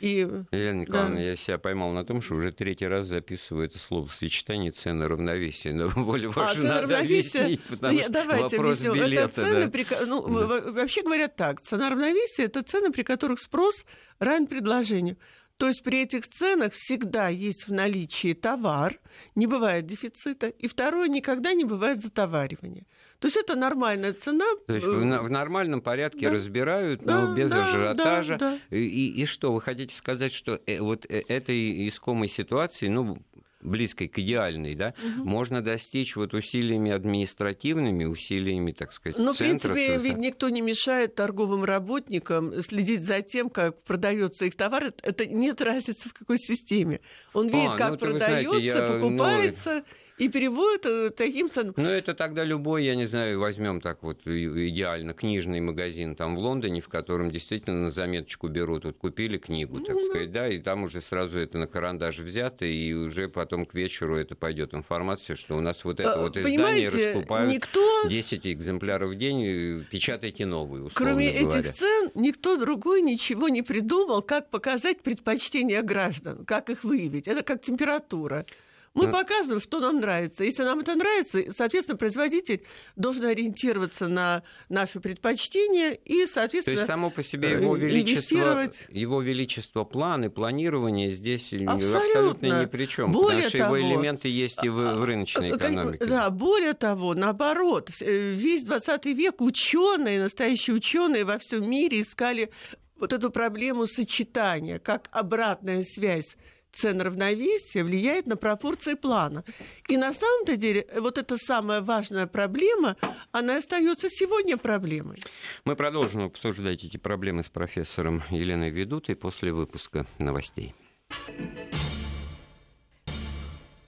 И, 0.00 0.20
Елена 0.50 0.80
Николаевна, 0.80 1.16
да. 1.16 1.20
я 1.20 1.36
себя 1.36 1.58
поймал 1.58 1.92
на 1.92 2.04
том, 2.04 2.22
что 2.22 2.34
уже 2.34 2.52
третий 2.52 2.86
раз 2.86 3.06
записываю 3.06 3.66
это 3.66 3.78
слово 3.78 4.08
сочетание 4.08 4.70
цены 4.70 5.06
равновесия. 5.06 5.72
Но 5.72 5.90
более 6.04 6.30
важно 6.30 6.78
а, 6.78 6.80
надо 6.82 7.00
объяснить, 7.00 7.62
потому 7.64 7.96
ну, 7.96 8.02
что 8.02 8.12
давайте 8.12 8.56
вопрос 8.56 8.80
объясню. 8.80 8.94
билета. 8.94 9.24
Это 9.24 9.42
цены, 9.42 9.64
да. 9.64 9.70
при... 9.70 9.86
ну, 10.06 10.48
да. 10.48 10.72
Вообще 10.72 11.02
говорят 11.02 11.36
так, 11.36 11.60
цена 11.60 11.90
равновесия– 11.90 12.44
это 12.44 12.62
цены, 12.62 12.90
при 12.92 13.02
которых 13.02 13.40
спрос 13.40 13.84
равен 14.18 14.46
предложению. 14.46 15.18
То 15.58 15.68
есть 15.68 15.82
при 15.82 16.02
этих 16.02 16.26
ценах 16.26 16.72
всегда 16.72 17.28
есть 17.28 17.68
в 17.68 17.72
наличии 17.72 18.32
товар, 18.32 18.98
не 19.34 19.46
бывает 19.46 19.84
дефицита, 19.84 20.48
и 20.48 20.66
второе, 20.66 21.08
никогда 21.08 21.52
не 21.52 21.66
бывает 21.66 22.00
затоваривания. 22.00 22.86
То 23.20 23.26
есть 23.26 23.36
это 23.36 23.54
нормальная 23.54 24.14
цена. 24.14 24.46
То 24.66 24.74
есть 24.74 24.86
в, 24.86 24.90
в 24.90 25.30
нормальном 25.30 25.82
порядке 25.82 26.26
да. 26.26 26.34
разбирают, 26.34 27.02
да, 27.04 27.20
но 27.20 27.34
без 27.34 27.50
да, 27.50 27.66
ажиотажа. 27.66 28.38
Да, 28.38 28.58
да. 28.70 28.76
И, 28.76 29.08
и 29.08 29.26
что, 29.26 29.52
вы 29.52 29.60
хотите 29.60 29.94
сказать, 29.94 30.32
что 30.32 30.58
э, 30.66 30.80
вот 30.80 31.04
э, 31.06 31.22
этой 31.28 31.86
искомой 31.88 32.28
ситуации, 32.28 32.88
ну, 32.88 33.18
близкой 33.60 34.08
к 34.08 34.18
идеальной, 34.18 34.74
да, 34.74 34.94
угу. 34.96 35.28
можно 35.28 35.62
достичь 35.62 36.16
вот 36.16 36.32
усилиями 36.32 36.90
административными, 36.90 38.04
усилиями, 38.04 38.72
так 38.72 38.92
сказать, 38.92 39.18
Ну, 39.18 39.34
в 39.34 39.38
принципе, 39.38 39.98
ведь 39.98 40.16
никто 40.16 40.48
не 40.48 40.62
мешает 40.62 41.14
торговым 41.14 41.64
работникам 41.64 42.60
следить 42.62 43.02
за 43.02 43.20
тем, 43.20 43.50
как 43.50 43.82
продается 43.82 44.46
их 44.46 44.56
товар. 44.56 44.94
Это 45.02 45.26
нет 45.26 45.60
разницы 45.60 46.08
в 46.08 46.14
какой 46.14 46.38
системе. 46.38 47.00
Он 47.34 47.48
видит, 47.48 47.74
а, 47.74 47.76
как 47.76 47.90
ну, 47.90 47.98
продается, 47.98 48.88
покупается. 48.88 49.74
Ну 49.74 49.84
и 50.20 50.28
переводят 50.28 50.84
э, 50.84 51.10
таким 51.10 51.50
ценам. 51.50 51.72
Ну, 51.76 51.88
это 51.88 52.14
тогда 52.14 52.44
любой, 52.44 52.84
я 52.84 52.94
не 52.94 53.06
знаю, 53.06 53.40
возьмем 53.40 53.80
так 53.80 54.02
вот 54.02 54.26
идеально 54.26 55.14
книжный 55.14 55.60
магазин 55.60 56.14
там 56.14 56.36
в 56.36 56.40
Лондоне, 56.40 56.82
в 56.82 56.88
котором 56.88 57.30
действительно 57.30 57.84
на 57.84 57.90
заметочку 57.90 58.48
берут, 58.48 58.84
вот 58.84 58.98
купили 58.98 59.38
книгу, 59.38 59.80
так 59.80 59.96
ну, 59.96 60.10
сказать, 60.10 60.30
да, 60.30 60.46
и 60.46 60.58
там 60.58 60.82
уже 60.82 61.00
сразу 61.00 61.38
это 61.38 61.56
на 61.56 61.66
карандаш 61.66 62.18
взято, 62.18 62.66
и 62.66 62.92
уже 62.92 63.30
потом 63.30 63.64
к 63.64 63.72
вечеру 63.72 64.16
это 64.16 64.34
пойдет 64.34 64.74
информация, 64.74 65.36
что 65.36 65.56
у 65.56 65.62
нас 65.62 65.84
вот 65.84 66.00
это 66.00 66.12
а, 66.12 66.20
вот 66.20 66.36
издание 66.36 66.90
раскупают 66.90 67.50
никто... 67.50 68.06
10 68.06 68.46
экземпляров 68.46 69.12
в 69.12 69.14
день, 69.14 69.86
печатайте 69.90 70.44
новые, 70.44 70.84
условно 70.84 71.14
Кроме 71.14 71.32
говоря. 71.32 71.60
этих 71.60 71.72
цен, 71.72 72.10
никто 72.14 72.58
другой 72.58 73.00
ничего 73.00 73.48
не 73.48 73.62
придумал, 73.62 74.20
как 74.20 74.50
показать 74.50 75.00
предпочтения 75.00 75.80
граждан, 75.80 76.44
как 76.44 76.68
их 76.68 76.84
выявить. 76.84 77.26
Это 77.26 77.42
как 77.42 77.62
температура. 77.62 78.44
Мы 78.92 79.06
ну, 79.06 79.12
показываем, 79.12 79.60
что 79.60 79.78
нам 79.78 80.00
нравится. 80.00 80.42
Если 80.42 80.64
нам 80.64 80.80
это 80.80 80.96
нравится, 80.96 81.44
соответственно, 81.50 81.96
производитель 81.96 82.62
должен 82.96 83.24
ориентироваться 83.24 84.08
на 84.08 84.42
наши 84.68 84.98
предпочтения 84.98 85.92
и, 85.92 86.26
соответственно, 86.26 86.76
То 86.76 86.80
есть 86.80 86.86
само 86.86 87.10
по 87.10 87.22
себе 87.22 87.52
его 87.52 87.76
э, 87.76 87.80
величество, 87.80 88.68
его 88.88 89.22
величество 89.22 89.84
план 89.84 90.24
и 90.24 90.28
планирование 90.28 91.12
здесь 91.12 91.52
абсолютно, 91.52 92.00
абсолютно 92.00 92.62
ни 92.62 92.66
при 92.66 92.86
чем. 92.86 93.12
Более 93.12 93.44
потому 93.44 93.48
что 93.48 93.58
того, 93.58 93.76
его 93.76 93.88
элементы 93.92 94.28
есть 94.28 94.58
и 94.64 94.68
в, 94.68 94.74
в 94.74 95.04
рыночной 95.04 95.56
экономике. 95.56 96.04
Да, 96.06 96.28
более 96.30 96.74
того, 96.74 97.14
наоборот, 97.14 97.90
э, 98.00 98.32
весь 98.32 98.64
20 98.64 99.06
век 99.06 99.40
ученые, 99.40 100.20
настоящие 100.20 100.74
ученые 100.74 101.24
во 101.24 101.38
всем 101.38 101.68
мире 101.70 102.00
искали 102.00 102.50
вот 102.96 103.12
эту 103.12 103.30
проблему 103.30 103.86
сочетания, 103.86 104.80
как 104.80 105.08
обратная 105.12 105.82
связь 105.84 106.36
цен 106.72 107.00
равновесия 107.00 107.84
влияет 107.84 108.26
на 108.26 108.36
пропорции 108.36 108.94
плана. 108.94 109.44
И 109.88 109.96
на 109.96 110.12
самом-то 110.12 110.56
деле 110.56 110.86
вот 110.96 111.18
эта 111.18 111.36
самая 111.36 111.80
важная 111.80 112.26
проблема, 112.26 112.96
она 113.32 113.56
остается 113.56 114.08
сегодня 114.08 114.56
проблемой. 114.56 115.22
Мы 115.64 115.76
продолжим 115.76 116.22
обсуждать 116.22 116.84
эти 116.84 116.96
проблемы 116.96 117.42
с 117.42 117.48
профессором 117.48 118.22
Еленой 118.30 118.70
Ведутой 118.70 119.16
после 119.16 119.52
выпуска 119.52 120.06
новостей. 120.18 120.74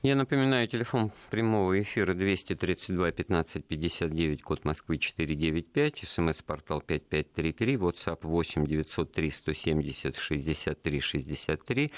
Я 0.02 0.16
напоминаю, 0.16 0.66
телефон 0.66 1.12
прямого 1.30 1.80
эфира 1.80 2.12
232 2.12 3.12
15 3.12 3.64
59, 3.64 4.42
код 4.42 4.64
Москвы 4.64 4.98
495, 4.98 6.02
смс-портал 6.04 6.80
5533, 6.80 7.74
WhatsApp 7.76 8.18
8 8.22 8.66
903 8.66 9.30
170 9.30 10.16
63 10.16 11.00
63 11.00 11.92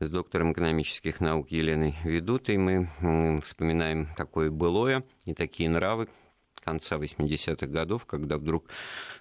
с 0.00 0.08
доктором 0.08 0.52
экономических 0.52 1.20
наук 1.20 1.50
Еленой 1.50 1.94
Ведутой. 2.04 2.56
Мы 2.56 3.40
вспоминаем 3.42 4.08
такое 4.16 4.50
былое 4.50 5.04
и 5.24 5.34
такие 5.34 5.68
нравы 5.68 6.08
конца 6.62 6.96
80-х 6.96 7.66
годов, 7.66 8.06
когда 8.06 8.38
вдруг 8.38 8.68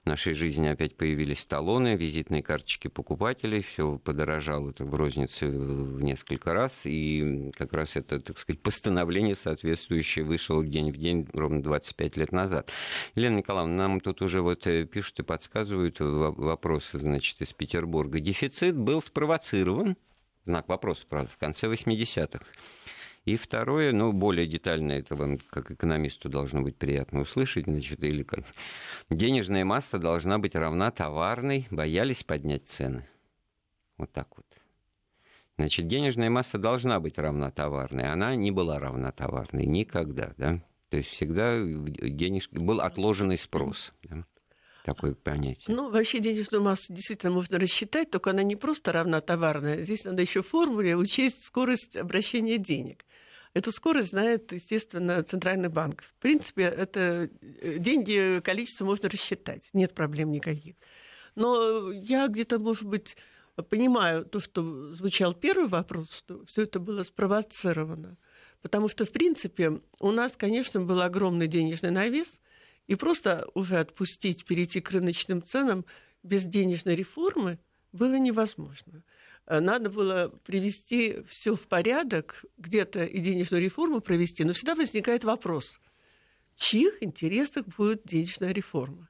в 0.03 0.05
нашей 0.05 0.33
жизни 0.33 0.67
опять 0.67 0.95
появились 0.95 1.45
талоны, 1.45 1.95
визитные 1.95 2.43
карточки 2.43 2.87
покупателей, 2.87 3.63
все 3.63 3.97
подорожало 3.97 4.69
это 4.69 4.85
в 4.85 4.93
рознице 4.95 5.47
в 5.47 6.01
несколько 6.01 6.53
раз, 6.53 6.81
и 6.85 7.51
как 7.57 7.73
раз 7.73 7.95
это, 7.95 8.19
так 8.19 8.37
сказать, 8.37 8.61
постановление 8.61 9.35
соответствующее 9.35 10.23
вышло 10.23 10.63
день 10.63 10.91
в 10.91 10.97
день 10.97 11.27
ровно 11.33 11.61
25 11.63 12.17
лет 12.17 12.31
назад. 12.31 12.69
Елена 13.15 13.37
Николаевна, 13.37 13.75
нам 13.75 13.99
тут 13.99 14.21
уже 14.21 14.41
вот 14.41 14.67
э, 14.67 14.85
пишут 14.85 15.19
и 15.19 15.23
подсказывают 15.23 15.97
вопросы, 15.99 16.99
значит, 16.99 17.41
из 17.41 17.53
Петербурга. 17.53 18.19
Дефицит 18.19 18.77
был 18.77 19.01
спровоцирован 19.01 19.97
знак 20.45 20.67
вопроса, 20.67 21.05
правда, 21.07 21.29
в 21.31 21.37
конце 21.37 21.67
80-х. 21.67 22.45
И 23.25 23.37
второе, 23.37 23.91
ну, 23.91 24.11
более 24.11 24.47
детально, 24.47 24.93
это 24.93 25.15
вам, 25.15 25.37
как 25.49 25.69
экономисту, 25.69 26.27
должно 26.27 26.61
быть 26.61 26.75
приятно 26.77 27.21
услышать, 27.21 27.65
значит, 27.65 28.03
или 28.03 28.23
как 28.23 28.45
денежная 29.11 29.63
масса 29.63 29.99
должна 29.99 30.39
быть 30.39 30.55
равна 30.55 30.89
товарной, 30.89 31.67
боялись 31.69 32.23
поднять 32.23 32.67
цены. 32.67 33.07
Вот 33.97 34.11
так 34.11 34.27
вот. 34.35 34.45
Значит, 35.57 35.85
денежная 35.85 36.31
масса 36.31 36.57
должна 36.57 36.99
быть 36.99 37.19
равна 37.19 37.51
товарной. 37.51 38.11
Она 38.11 38.35
не 38.35 38.49
была 38.49 38.79
равна 38.79 39.11
товарной 39.11 39.67
никогда, 39.67 40.33
да. 40.37 40.59
То 40.89 40.97
есть 40.97 41.09
всегда 41.09 41.59
денежки, 41.59 42.57
был 42.57 42.81
отложенный 42.81 43.37
спрос. 43.37 43.93
Да? 44.01 44.25
Такое 44.83 45.13
понятие? 45.13 45.75
Ну, 45.75 45.89
вообще 45.89 46.19
денежную 46.19 46.63
массу 46.63 46.93
действительно 46.93 47.31
можно 47.31 47.59
рассчитать, 47.59 48.09
только 48.11 48.31
она 48.31 48.43
не 48.43 48.55
просто 48.55 48.91
равна 48.91 49.21
товарная. 49.21 49.81
Здесь 49.81 50.05
надо 50.05 50.21
еще 50.21 50.41
в 50.41 50.47
формуле 50.47 50.95
учесть 50.95 51.43
скорость 51.43 51.95
обращения 51.95 52.57
денег. 52.57 53.05
Эту 53.53 53.71
скорость 53.71 54.09
знает, 54.09 54.51
естественно, 54.53 55.23
Центральный 55.23 55.69
банк. 55.69 56.03
В 56.03 56.13
принципе, 56.21 56.63
это 56.63 57.29
э, 57.41 57.77
деньги, 57.79 58.39
количество 58.41 58.85
можно 58.85 59.09
рассчитать, 59.09 59.69
нет 59.73 59.93
проблем 59.93 60.31
никаких. 60.31 60.75
Но 61.35 61.91
я 61.91 62.27
где-то, 62.27 62.59
может 62.59 62.85
быть, 62.85 63.17
понимаю 63.69 64.25
то, 64.25 64.39
что 64.39 64.93
звучал 64.93 65.33
первый 65.33 65.67
вопрос, 65.67 66.13
что 66.13 66.45
все 66.45 66.63
это 66.63 66.79
было 66.79 67.03
спровоцировано. 67.03 68.17
Потому 68.61 68.87
что, 68.87 69.05
в 69.05 69.11
принципе, 69.11 69.81
у 69.99 70.11
нас, 70.11 70.33
конечно, 70.37 70.79
был 70.79 71.01
огромный 71.01 71.47
денежный 71.47 71.91
навес– 71.91 72.39
и 72.91 72.95
просто 72.95 73.47
уже 73.53 73.79
отпустить, 73.79 74.43
перейти 74.43 74.81
к 74.81 74.91
рыночным 74.91 75.41
ценам 75.41 75.85
без 76.23 76.43
денежной 76.43 76.93
реформы 76.93 77.57
было 77.93 78.15
невозможно. 78.15 79.01
Э, 79.47 79.61
надо 79.61 79.89
было 79.89 80.27
привести 80.43 81.23
все 81.25 81.55
в 81.55 81.69
порядок, 81.69 82.43
где-то 82.57 83.05
и 83.05 83.19
денежную 83.21 83.63
реформу 83.63 84.01
провести, 84.01 84.43
но 84.43 84.51
всегда 84.51 84.75
возникает 84.75 85.23
вопрос, 85.23 85.79
в 86.53 86.59
чьих 86.59 87.01
интересах 87.01 87.65
будет 87.77 88.01
денежная 88.03 88.51
реформа. 88.51 89.07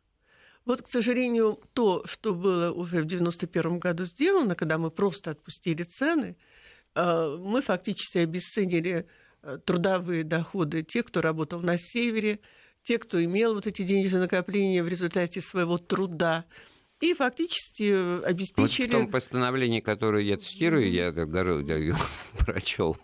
Вот, 0.63 0.83
к 0.83 0.87
сожалению, 0.87 1.59
то, 1.73 2.03
что 2.05 2.35
было 2.35 2.71
уже 2.71 3.01
в 3.01 3.05
1991 3.05 3.79
году 3.79 4.05
сделано, 4.05 4.53
когда 4.53 4.77
мы 4.77 4.91
просто 4.91 5.31
отпустили 5.31 5.81
цены, 5.81 6.37
э, 6.93 7.37
мы 7.39 7.63
фактически 7.63 8.19
обесценили 8.19 9.07
э, 9.41 9.57
трудовые 9.65 10.23
доходы 10.23 10.83
тех, 10.83 11.07
кто 11.07 11.19
работал 11.21 11.61
на 11.61 11.79
севере, 11.79 12.41
те, 12.83 12.97
кто 12.97 13.23
имел 13.23 13.53
вот 13.53 13.67
эти 13.67 13.83
денежные 13.83 14.21
накопления 14.21 14.83
в 14.83 14.87
результате 14.87 15.41
своего 15.41 15.77
труда, 15.77 16.45
и 17.01 17.13
фактически 17.13 18.23
обеспечили... 18.23 18.87
Вот 18.87 18.95
в 18.95 18.99
том 18.99 19.11
постановлении, 19.11 19.79
которое 19.79 20.23
я 20.23 20.37
цитирую, 20.37 20.91
я, 20.91 21.07
я 21.07 21.95
прочел 22.45 22.95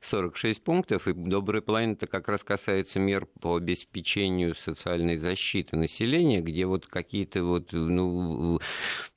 46 0.00 0.62
пунктов, 0.62 1.08
и 1.08 1.12
добрый 1.12 1.60
план 1.60 1.92
это 1.92 2.06
как 2.06 2.28
раз 2.28 2.44
касается 2.44 3.00
мер 3.00 3.26
по 3.40 3.56
обеспечению 3.56 4.54
социальной 4.54 5.16
защиты 5.16 5.76
населения, 5.76 6.40
где 6.40 6.66
вот 6.66 6.86
какие-то 6.86 7.44
вот, 7.44 7.72
ну, 7.72 8.60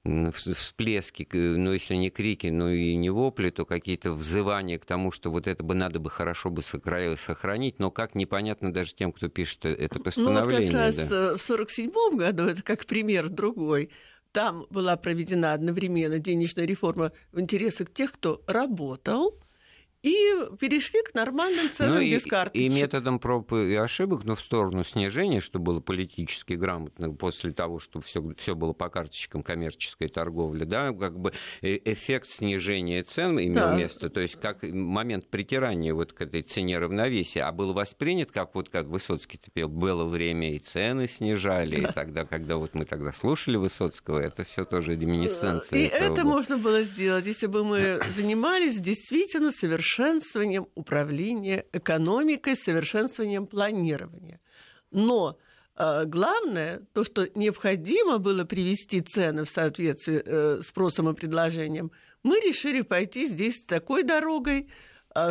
всплески, 0.03 1.27
ну, 1.31 1.73
если 1.73 1.95
не 1.95 2.09
крики, 2.09 2.47
ну 2.47 2.69
и 2.69 2.95
не 2.95 3.09
вопли, 3.09 3.49
то 3.49 3.65
какие-то 3.65 4.11
взывания 4.11 4.79
к 4.79 4.85
тому, 4.85 5.11
что 5.11 5.31
вот 5.31 5.47
это 5.47 5.63
бы 5.63 5.75
надо 5.75 5.99
бы 5.99 6.09
хорошо 6.09 6.49
бы 6.49 6.61
сохранить, 6.63 7.79
но 7.79 7.91
как 7.91 8.15
непонятно 8.15 8.73
даже 8.73 8.93
тем, 8.93 9.11
кто 9.11 9.27
пишет 9.29 9.65
это 9.65 9.99
постановление. 9.99 10.71
Ну, 10.71 10.77
вот 10.77 10.95
как 10.95 10.99
раз 10.99 11.09
да. 11.09 11.15
Э, 11.15 11.37
в 11.37 11.43
1947 11.45 12.17
году, 12.17 12.43
это 12.43 12.63
как 12.63 12.85
пример 12.85 13.29
другой, 13.29 13.89
там 14.35 14.67
была 14.69 14.97
проведена 14.97 15.53
одновременно 15.53 16.19
денежная 16.19 16.65
реформа 16.65 17.13
в 17.31 17.39
интересах 17.39 17.89
тех, 17.89 18.11
кто 18.11 18.43
работал, 18.47 19.39
и 20.05 20.55
перешли 20.59 21.01
к 21.01 21.15
нормальным 21.15 21.71
ценам 21.71 21.95
ну, 21.95 22.01
без 22.01 22.23
карточек. 22.25 22.63
И 22.63 22.69
методом 22.69 23.17
проб 23.17 23.51
и 23.53 23.73
ошибок, 23.73 24.23
но 24.23 24.35
в 24.35 24.39
сторону 24.39 24.83
снижения, 24.83 25.41
что 25.41 25.57
было 25.57 25.79
политически 25.79 26.53
грамотно 26.53 27.11
после 27.11 27.51
того, 27.53 27.79
что 27.79 28.01
все, 28.01 28.23
все 28.37 28.53
было 28.53 28.73
по 28.73 28.89
карточкам 28.89 29.41
коммерческой 29.41 30.09
торговли, 30.09 30.63
да, 30.63 30.91
как 30.93 31.19
бы 31.19 31.33
э, 31.63 31.79
эффект 31.85 32.29
снижения 32.29 33.01
цен 33.01 33.39
имел 33.39 33.69
да. 33.69 33.75
место, 33.75 34.11
то 34.11 34.19
есть 34.19 34.39
как 34.39 34.61
момент 34.61 35.27
притирания 35.27 35.91
вот 35.91 36.13
к 36.13 36.21
этой 36.21 36.43
цене 36.43 36.77
равновесия, 36.77 37.41
а 37.41 37.51
был 37.51 37.73
воспринят, 37.73 38.31
как 38.31 38.53
вот 38.53 38.69
как 38.69 38.85
Высоцкий 38.85 39.39
пел, 39.53 39.69
было 39.69 40.05
время 40.05 40.55
и 40.55 40.59
цены 40.59 41.07
снижали, 41.07 41.81
да. 41.81 41.89
и 41.89 41.93
тогда, 41.93 42.25
когда 42.25 42.57
вот 42.57 42.75
мы 42.75 42.85
тогда 42.85 43.11
слушали 43.11 43.57
Высоцкого, 43.57 44.19
это 44.19 44.43
все 44.43 44.65
тоже 44.65 44.95
реминесценция. 44.95 45.79
И 45.79 45.83
это 45.87 46.21
было. 46.21 46.33
можно 46.33 46.59
было 46.59 46.83
сделать, 46.83 47.25
если 47.25 47.47
бы 47.47 47.63
мы 47.63 48.01
занимались 48.15 48.79
действительно 48.79 49.51
совершенно 49.51 49.94
совершенствованием 49.95 50.67
управления 50.75 51.65
экономикой, 51.71 52.55
совершенствованием 52.55 53.47
планирования. 53.47 54.39
Но 54.91 55.37
э, 55.75 56.05
главное, 56.05 56.81
то, 56.93 57.03
что 57.03 57.27
необходимо 57.35 58.17
было 58.17 58.43
привести 58.43 59.01
цены 59.01 59.45
в 59.45 59.49
соответствии 59.49 60.21
э, 60.23 60.61
с 60.61 60.67
спросом 60.67 61.09
и 61.09 61.13
предложением, 61.13 61.91
мы 62.23 62.39
решили 62.39 62.81
пойти 62.81 63.27
здесь 63.27 63.63
такой 63.65 64.03
дорогой, 64.03 64.67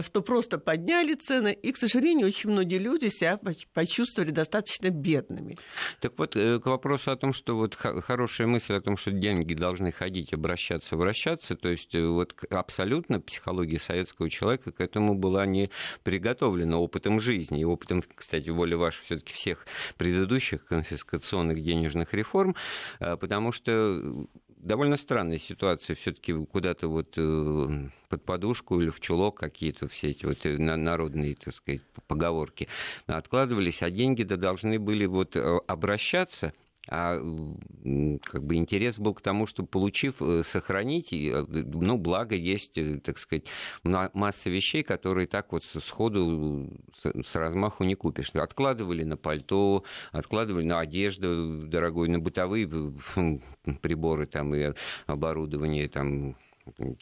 что 0.02 0.22
просто 0.22 0.58
подняли 0.58 1.14
цены, 1.14 1.52
и, 1.52 1.72
к 1.72 1.76
сожалению, 1.76 2.28
очень 2.28 2.50
многие 2.50 2.78
люди 2.78 3.08
себя 3.08 3.38
почувствовали 3.72 4.30
достаточно 4.30 4.90
бедными. 4.90 5.58
Так 6.00 6.12
вот, 6.16 6.36
э, 6.36 6.58
к 6.58 6.66
вопросу 6.66 7.10
о 7.10 7.16
том, 7.16 7.32
что 7.32 7.56
вот 7.56 7.74
хорошая 7.74 8.46
мысль 8.46 8.74
о 8.74 8.80
том, 8.80 8.96
что 8.96 9.10
деньги 9.10 9.54
должны 9.54 9.92
ходить, 9.92 10.32
обращаться, 10.32 10.96
вращаться, 10.96 11.54
то 11.56 11.68
есть 11.68 11.94
э, 11.94 12.06
вот 12.06 12.34
абсолютно 12.50 13.20
психология 13.20 13.78
советского 13.78 14.30
человека 14.30 14.72
к 14.72 14.80
этому 14.80 15.14
была 15.14 15.46
не 15.46 15.70
приготовлена 16.02 16.78
опытом 16.78 17.20
жизни, 17.20 17.60
и 17.60 17.64
опытом, 17.64 18.02
кстати, 18.14 18.48
воля 18.50 18.76
ваша 18.76 19.02
все-таки 19.02 19.32
всех 19.34 19.66
предыдущих 19.96 20.66
конфискационных 20.66 21.62
денежных 21.62 22.14
реформ, 22.14 22.56
а, 23.00 23.16
потому 23.16 23.52
что 23.52 24.26
довольно 24.64 24.96
странная 24.96 25.38
ситуация. 25.38 25.94
Все-таки 25.94 26.32
куда-то 26.32 26.88
вот 26.88 27.14
э, 27.16 27.88
под 28.08 28.24
подушку 28.24 28.80
или 28.80 28.90
в 28.90 29.00
чулок 29.00 29.38
какие-то 29.38 29.86
все 29.88 30.10
эти 30.10 30.24
вот 30.24 30.44
э, 30.44 30.56
народные, 30.58 31.36
так 31.36 31.54
сказать, 31.54 31.82
поговорки 32.06 32.68
откладывались, 33.06 33.82
а 33.82 33.90
деньги-то 33.90 34.36
должны 34.36 34.78
были 34.78 35.06
вот 35.06 35.36
э, 35.36 35.58
обращаться 35.66 36.52
а 36.88 37.18
как 38.24 38.44
бы 38.44 38.56
интерес 38.56 38.98
был 38.98 39.14
к 39.14 39.22
тому, 39.22 39.46
чтобы, 39.46 39.68
получив, 39.68 40.20
э, 40.20 40.42
сохранить, 40.44 41.12
э, 41.12 41.44
ну, 41.48 41.96
благо 41.96 42.34
есть, 42.34 42.76
э, 42.76 43.00
так 43.02 43.18
сказать, 43.18 43.46
масса 43.82 44.50
вещей, 44.50 44.82
которые 44.82 45.26
так 45.26 45.52
вот 45.52 45.64
сходу, 45.64 46.68
с 47.02 47.34
размаху 47.34 47.84
не 47.84 47.94
купишь. 47.94 48.30
Откладывали 48.34 49.04
на 49.04 49.16
пальто, 49.16 49.84
откладывали 50.12 50.64
на 50.64 50.80
одежду 50.80 51.66
дорогой, 51.66 52.08
на 52.08 52.18
бытовые 52.18 52.68
приборы 53.80 54.26
там 54.26 54.54
и 54.54 54.74
оборудование 55.06 55.88
там 55.88 56.36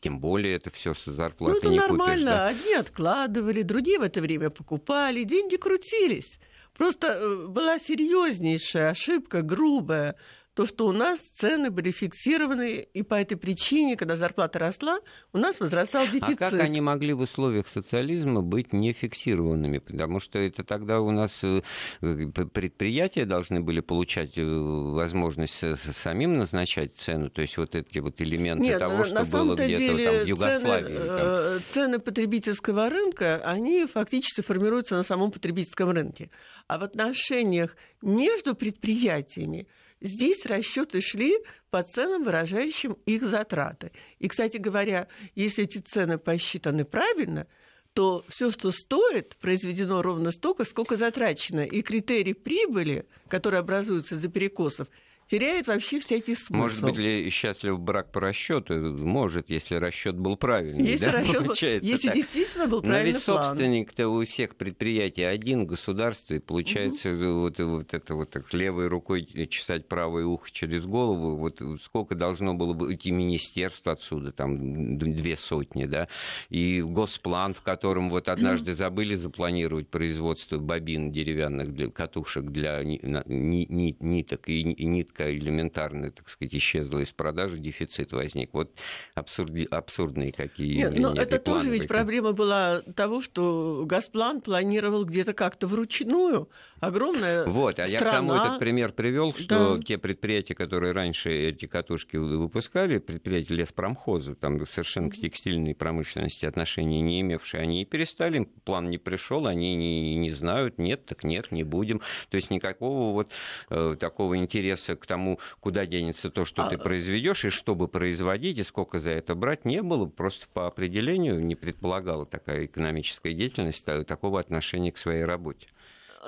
тем 0.01 0.19
более 0.19 0.57
это 0.57 0.71
все 0.71 0.93
с 0.93 1.05
зарплаты 1.05 1.55
ну, 1.55 1.59
это 1.59 1.69
не 1.69 1.79
нормально. 1.79 2.15
купишь. 2.15 2.25
Да? 2.25 2.47
Одни 2.49 2.75
откладывали, 2.75 3.63
другие 3.63 3.99
в 3.99 4.03
это 4.03 4.21
время 4.21 4.51
покупали, 4.51 5.23
деньги 5.23 5.57
крутились. 5.57 6.39
Просто 6.77 7.09
э, 7.09 7.47
была 7.49 7.79
серьезнейшая 7.79 8.91
ошибка, 8.91 9.43
грубая, 9.43 10.17
то, 10.55 10.67
что 10.67 10.87
у 10.87 10.93
нас 10.93 11.19
цены 11.19 11.71
были 11.71 11.91
фиксированы, 11.91 12.87
и 12.93 13.03
по 13.03 13.15
этой 13.15 13.37
причине, 13.37 13.97
когда 13.97 14.17
зарплата 14.17 14.59
росла, 14.59 14.99
у 15.33 15.39
нас 15.39 15.61
возрастал 15.61 16.07
дефицит. 16.07 16.43
А 16.43 16.51
как 16.51 16.61
они 16.61 16.81
могли 16.83 17.15
в 17.15 17.21
условиях 17.21 17.67
социализма 17.69 18.43
быть 18.43 18.75
не 18.75 18.93
фиксированными? 18.93 19.79
Потому 19.79 20.21
что 20.21 20.39
это 20.39 20.63
тогда 20.63 21.01
у 21.01 21.11
нас 21.11 21.41
э, 21.43 21.63
предприятия 22.01 23.25
должны 23.25 23.61
были 23.61 23.81
получать 23.81 24.37
э, 24.37 24.45
возможность 24.45 25.55
самим 25.97 26.37
назначать 26.37 26.97
цену, 26.97 27.31
то 27.31 27.41
есть 27.41 27.57
вот 27.57 27.75
эти 27.75 27.99
вот 27.99 28.21
элементы 28.21 28.65
Нет, 28.65 28.79
того, 28.79 29.05
что 29.05 29.25
было 29.25 29.55
где-то 29.55 30.05
там 30.05 30.21
в 30.21 30.27
Югославии. 30.27 30.97
Цены, 30.97 31.07
там. 31.07 31.63
цены 31.69 31.99
потребительского 31.99 32.91
рынка, 32.91 33.43
они 33.45 33.87
фактически 33.87 34.43
формируются 34.43 34.97
на 34.97 35.03
самом 35.03 35.31
потребительском 35.31 35.91
рынке. 35.91 36.31
А 36.67 36.79
в 36.79 36.85
отношениях 36.85 37.75
между 38.03 38.55
предприятиями 38.55 39.67
здесь 40.03 40.45
расчеты 40.47 41.01
шли 41.01 41.39
по 41.71 41.83
ценам, 41.83 42.25
выражающим 42.25 42.99
их 43.07 43.23
затраты. 43.25 43.93
И, 44.19 44.29
кстати 44.29 44.59
говоря, 44.59 45.09
если 45.35 45.65
эти 45.65 45.79
цены 45.79 46.19
посчитаны 46.19 46.85
правильно, 46.85 47.47
то 47.95 48.25
все, 48.29 48.51
что 48.51 48.71
стоит, 48.71 49.37
произведено 49.37 50.03
ровно 50.03 50.31
столько, 50.31 50.65
сколько 50.65 50.97
затрачено. 50.97 51.61
И 51.61 51.83
критерий 51.83 52.35
прибыли, 52.35 53.07
который 53.29 53.61
образуется 53.61 54.17
за 54.17 54.29
перекосов, 54.29 54.89
теряет 55.33 55.67
вообще 55.67 55.99
всякий 55.99 56.35
смысл. 56.35 56.55
Может 56.55 56.83
быть 56.83 56.97
ли 56.99 57.31
счастлив 57.31 57.81
брак 57.81 58.13
по 58.13 58.21
расчету? 58.21 58.75
Может, 58.75 59.49
если 59.49 59.77
расчет 59.77 60.15
был 60.15 60.37
правильный. 60.37 60.85
Если, 60.85 61.07
да, 61.07 61.13
расчет, 61.13 61.47
получается 61.47 61.89
если 61.89 62.09
так. 62.09 62.17
действительно 62.17 62.67
был 62.67 62.83
правильный 62.83 63.13
Но 63.13 63.17
ведь 63.17 63.25
собственник-то 63.25 64.09
у 64.09 64.27
всех 64.27 64.57
предприятий 64.57 65.23
один, 65.23 65.65
государство, 65.65 66.35
и 66.35 66.39
получается 66.39 67.15
угу. 67.15 67.41
вот, 67.41 67.59
вот 67.59 67.95
это 67.95 68.15
вот 68.15 68.29
так 68.29 68.53
левой 68.53 68.89
рукой 68.89 69.25
чесать 69.49 69.89
правое 69.89 70.27
ухо 70.27 70.51
через 70.53 70.85
голову. 70.85 71.37
Вот 71.37 71.63
сколько 71.83 72.15
должно 72.15 72.53
было 72.53 72.75
быть 72.75 73.07
и 73.07 73.11
министерств 73.11 73.87
отсюда, 73.87 74.33
там 74.33 74.99
две 74.99 75.39
сотни, 75.39 75.87
да, 75.87 76.09
и 76.51 76.83
госплан, 76.83 77.55
в 77.55 77.63
котором 77.63 78.11
вот 78.11 78.29
однажды 78.29 78.75
забыли 78.75 79.15
запланировать 79.15 79.89
производство 79.89 80.59
бобин 80.59 81.11
деревянных 81.11 81.73
для, 81.73 81.91
катушек 81.91 82.45
для 82.45 82.85
ни, 82.85 83.01
ни, 83.03 83.97
ниток 83.99 84.51
и, 84.51 84.61
и 84.61 84.85
нитка 84.85 85.22
нитка 85.23 85.37
элементарная, 85.37 86.11
так 86.11 86.29
сказать, 86.29 86.55
исчезла 86.55 87.01
из 87.01 87.13
продажи, 87.13 87.59
дефицит 87.59 88.13
возник. 88.13 88.51
Вот 88.53 88.73
абсурди, 89.15 89.67
абсурдные 89.71 90.33
какие 90.33 90.77
Нет, 90.77 90.91
явления. 90.91 91.09
Но 91.09 91.21
это 91.21 91.39
тоже 91.39 91.71
ведь 91.71 91.89
проблема 91.89 92.33
была 92.33 92.83
того, 92.95 93.21
что 93.21 93.85
Газплан 93.87 94.41
планировал 94.41 95.05
где-то 95.05 95.35
как-то 95.35 95.67
вручную 95.67 96.49
огромная 96.83 97.45
Вот, 97.47 97.79
а 97.79 97.87
страна. 97.87 97.93
я 97.93 97.99
к 97.99 98.17
тому 98.17 98.35
этот 98.35 98.59
пример 98.59 98.93
привел, 98.93 99.33
что 99.35 99.77
да. 99.77 99.83
те 99.83 99.99
предприятия, 99.99 100.55
которые 100.55 100.93
раньше 100.93 101.31
эти 101.31 101.67
катушки 101.67 102.17
выпускали, 102.17 102.99
предприятия 102.99 103.55
леспромхоза, 103.55 104.35
там 104.35 104.67
совершенно 104.67 105.09
к 105.09 105.17
текстильной 105.17 105.75
промышленности 105.77 106.45
отношений 106.45 107.01
не 107.01 107.21
имевшие, 107.21 107.63
они 107.63 107.83
и 107.83 107.85
перестали, 107.85 108.49
план 108.65 108.91
не 108.91 108.99
пришел, 108.99 109.47
они 109.47 109.77
не, 109.77 110.17
не 110.17 110.33
знают, 110.33 110.79
нет, 110.79 111.07
так 111.07 111.23
нет, 111.23 111.53
не 111.53 111.63
будем. 111.63 112.01
То 112.31 112.37
есть 112.37 112.51
никакого 112.51 113.13
вот 113.13 113.33
э, 113.71 113.95
такого 113.99 114.37
интереса 114.37 114.97
к 114.97 115.07
тому, 115.07 115.39
куда 115.61 115.87
денется 115.87 116.31
то, 116.31 116.45
что 116.45 116.65
а... 116.65 116.69
ты 116.69 116.79
произведешь, 116.79 117.45
и 117.45 117.51
чтобы 117.51 117.87
производить, 117.87 118.59
и 118.59 118.65
сколько 118.65 118.99
за 118.99 119.11
это 119.11 119.37
брать, 119.37 119.65
не 119.65 119.83
было. 119.83 120.07
Просто 120.07 120.47
по 120.53 120.67
определению 120.67 121.45
не 121.45 121.55
предполагала 121.55 122.27
такая 122.27 122.67
экономическая 122.67 123.33
деятельность 123.35 123.85
такого 123.85 124.41
отношения 124.41 124.91
к 124.91 124.99
своей 124.99 125.25
работе. 125.25 125.69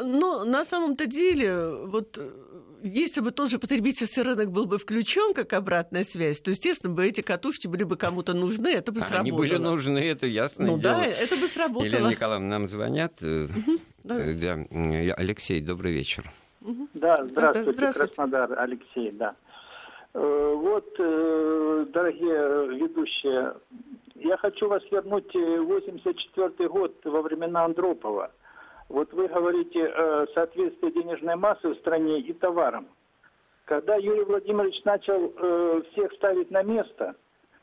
Но 0.03 0.45
на 0.45 0.65
самом-то 0.65 1.07
деле, 1.07 1.69
вот 1.87 2.19
если 2.83 3.21
бы 3.21 3.31
тот 3.31 3.51
же 3.51 3.59
потребительский 3.59 4.23
рынок 4.23 4.51
был 4.51 4.67
бы 4.67 4.79
включен 4.79 5.35
как 5.35 5.53
обратная 5.53 6.03
связь, 6.03 6.41
то, 6.41 6.51
естественно, 6.51 6.93
бы 6.93 7.07
эти 7.07 7.21
катушки 7.21 7.67
были 7.67 7.85
бы 7.85 7.97
кому-то 7.97 8.35
нужны, 8.35 8.69
это 8.69 8.93
бы 8.93 9.01
сработало. 9.01 9.21
Они 9.21 9.33
были 9.33 9.57
нужны, 9.57 9.99
это 9.99 10.27
ясно. 10.27 10.67
Ну 10.67 10.79
дело. 10.79 10.97
да, 10.97 11.05
это 11.05 11.37
бы 11.37 11.47
сработало. 11.47 11.85
Елена 11.85 12.09
Николаевна, 12.09 12.49
нам 12.49 12.67
звонят. 12.67 13.23
Угу, 13.23 13.79
да. 14.05 14.17
Алексей, 15.17 15.61
добрый 15.61 15.93
вечер. 15.93 16.31
Да, 16.95 17.25
здравствуйте, 17.25 17.73
здравствуйте, 17.73 18.15
Краснодар, 18.15 18.59
Алексей, 18.59 19.11
да. 19.13 19.37
Э, 20.15 20.55
вот, 20.57 20.89
э, 20.99 21.87
дорогие 21.93 22.79
ведущие, 22.79 23.55
я 24.15 24.37
хочу 24.39 24.69
вас 24.69 24.83
вернуть 24.91 25.33
в 25.35 25.65
84 25.65 26.69
год 26.69 26.95
во 27.05 27.23
времена 27.23 27.65
Андропова. 27.65 28.31
Вот 28.95 29.13
вы 29.13 29.27
говорите 29.27 29.87
о 29.87 30.25
соответствии 30.35 30.89
денежной 30.89 31.35
массы 31.35 31.69
в 31.69 31.75
стране 31.79 32.21
и 32.21 32.33
товарам. 32.33 32.87
Когда 33.65 33.97
Юрий 33.97 34.23
Владимирович 34.23 34.85
начал 34.85 35.33
э, 35.37 35.83
всех 35.91 36.13
ставить 36.13 36.53
на 36.53 36.63
место, 36.63 37.17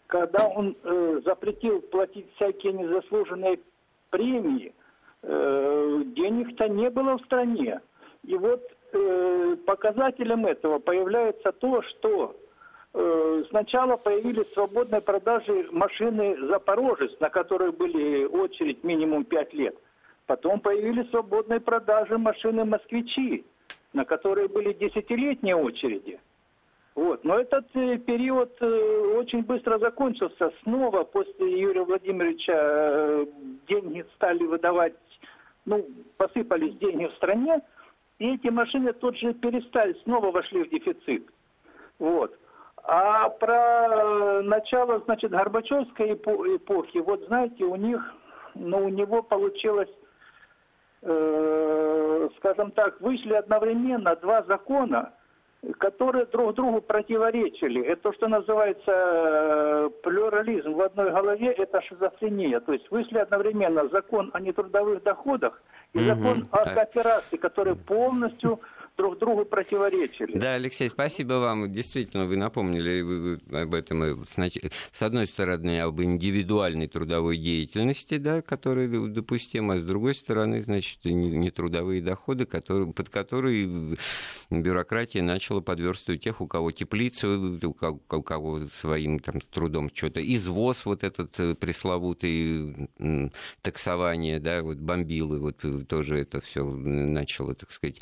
когда 0.08 0.46
он 0.46 0.76
э, 0.84 1.22
запретил 1.24 1.80
платить 1.84 2.28
всякие 2.36 2.74
незаслуженные 2.74 3.62
премии, 4.10 4.76
э, 5.24 6.02
денег-то 6.08 6.67
не 6.67 6.89
было 6.89 7.17
в 7.17 7.24
стране. 7.24 7.80
И 8.26 8.36
вот 8.36 8.62
э, 8.91 9.56
показателем 9.65 10.46
этого 10.46 10.80
появляется 10.80 11.54
то, 11.54 11.82
что 11.82 12.36
э, 12.94 13.44
сначала 13.52 13.96
появились 13.96 14.52
свободные 14.52 15.00
продажи 15.00 15.70
машины 15.72 16.36
«Запорожец», 16.50 17.17
на 17.22 17.30
которой 17.30 17.72
были 17.72 18.26
очередь 18.26 18.84
минимум 18.84 19.24
5 19.24 19.54
лет– 19.54 19.78
Потом 20.32 20.62
появились 20.62 21.10
свободные 21.10 21.60
продажи 21.60 22.17
машины 22.17 22.63
«Москвичи», 22.63 23.44
на 23.91 24.06
которые 24.06 24.48
были 24.48 24.72
десятилетние 24.72 25.58
очереди. 25.58 26.22
Вот. 26.96 27.26
Но 27.26 27.38
этот 27.38 27.65
э, 27.74 27.98
период 27.98 28.50
э, 28.62 29.13
очень 29.17 29.44
быстро 29.44 29.78
закончился. 29.78 30.54
Снова 30.63 31.04
после 31.04 31.60
Юрия 31.60 31.84
Владимировича 31.84 32.54
э, 32.56 33.26
деньги 33.67 34.06
стали 34.15 34.46
выдавать, 34.46 34.94
ну, 35.65 35.86
посыпались 36.15 36.78
деньги 36.78 37.08
в 37.08 37.15
стране, 37.15 37.60
и 38.17 38.36
эти 38.36 38.48
машины 38.48 38.94
тут 38.94 39.17
же 39.17 39.34
перестали, 39.34 39.98
снова 40.04 40.32
вошли 40.32 40.63
в 40.63 40.70
дефицит. 40.70 41.28
Вот. 42.00 42.34
А 42.86 43.28
про 43.28 44.41
начало, 44.44 45.00
значит, 45.00 45.32
Горбачевской 45.32 46.13
эпохи, 46.13 47.00
вот 47.00 47.22
знаете, 47.26 47.65
у 47.65 47.76
них, 47.76 48.02
ну, 48.56 48.86
у 48.86 48.89
него 48.89 49.24
получилось 49.24 49.89
э, 51.02 52.30
скажем 52.38 52.72
так, 52.72 53.00
вышли 53.02 53.34
одновременно 53.34 54.16
два 54.16 54.44
закона, 54.44 55.14
которые 55.78 56.26
друг 56.26 56.56
другу 56.56 56.82
противоречили. 56.82 57.86
Это 57.86 58.02
то, 58.04 58.14
что 58.14 58.28
называется 58.28 58.92
э, 58.92 59.90
плюрализм 60.04 60.74
в 60.74 60.82
одной 60.82 61.12
голове, 61.12 61.52
это 61.52 61.82
шизофрения. 61.82 62.60
То 62.60 62.74
есть 62.74 62.90
вышли 62.90 63.20
одновременно 63.20 63.88
закон 63.90 64.32
о 64.34 64.40
нетрудовых 64.40 65.04
доходах 65.04 65.62
и 65.94 66.00
mm-hmm. 66.00 66.16
закон 66.16 66.48
о 66.52 66.66
кооперации, 66.66 67.38
который 67.38 67.76
полностью 67.76 68.60
друг 69.02 69.18
другу 69.18 69.46
противоречили. 69.46 70.38
Да, 70.38 70.54
Алексей, 70.54 70.88
спасибо 70.88 71.34
вам. 71.34 71.72
Действительно, 71.72 72.26
вы 72.26 72.38
напомнили 72.38 73.02
вы, 73.02 73.40
об 73.52 73.74
этом. 73.74 74.26
С 74.28 75.02
одной 75.02 75.26
стороны, 75.26 75.82
об 75.82 76.00
индивидуальной 76.00 76.88
трудовой 76.88 77.38
деятельности, 77.38 78.18
да, 78.18 78.44
которая 78.44 78.88
допустима, 78.88 79.74
а 79.74 79.80
с 79.80 79.84
другой 79.84 80.14
стороны, 80.14 80.62
значит, 80.62 81.04
нетрудовые 81.04 82.04
доходы, 82.04 82.46
которые, 82.46 82.94
под 82.94 83.10
которые 83.10 83.98
бюрократия 84.52 85.24
начала 85.24 85.62
подверстывать 85.62 86.22
тех, 86.22 86.40
у 86.40 86.46
кого 86.46 86.72
теплица, 86.72 87.28
у 87.28 87.74
кого, 88.22 88.68
своим 88.80 89.20
там, 89.20 89.42
трудом 89.42 89.90
что-то, 89.92 90.22
извоз 90.22 90.86
вот 90.86 91.04
этот 91.04 91.40
э, 91.40 91.56
пресловутый, 91.56 92.90
таксование, 93.64 94.40
да, 94.40 94.62
вот 94.62 94.78
бомбилы, 94.78 95.40
вот 95.40 95.88
тоже 95.88 96.20
это 96.20 96.40
все 96.42 96.64
начало, 96.64 97.56
так 97.56 97.72
сказать, 97.72 98.00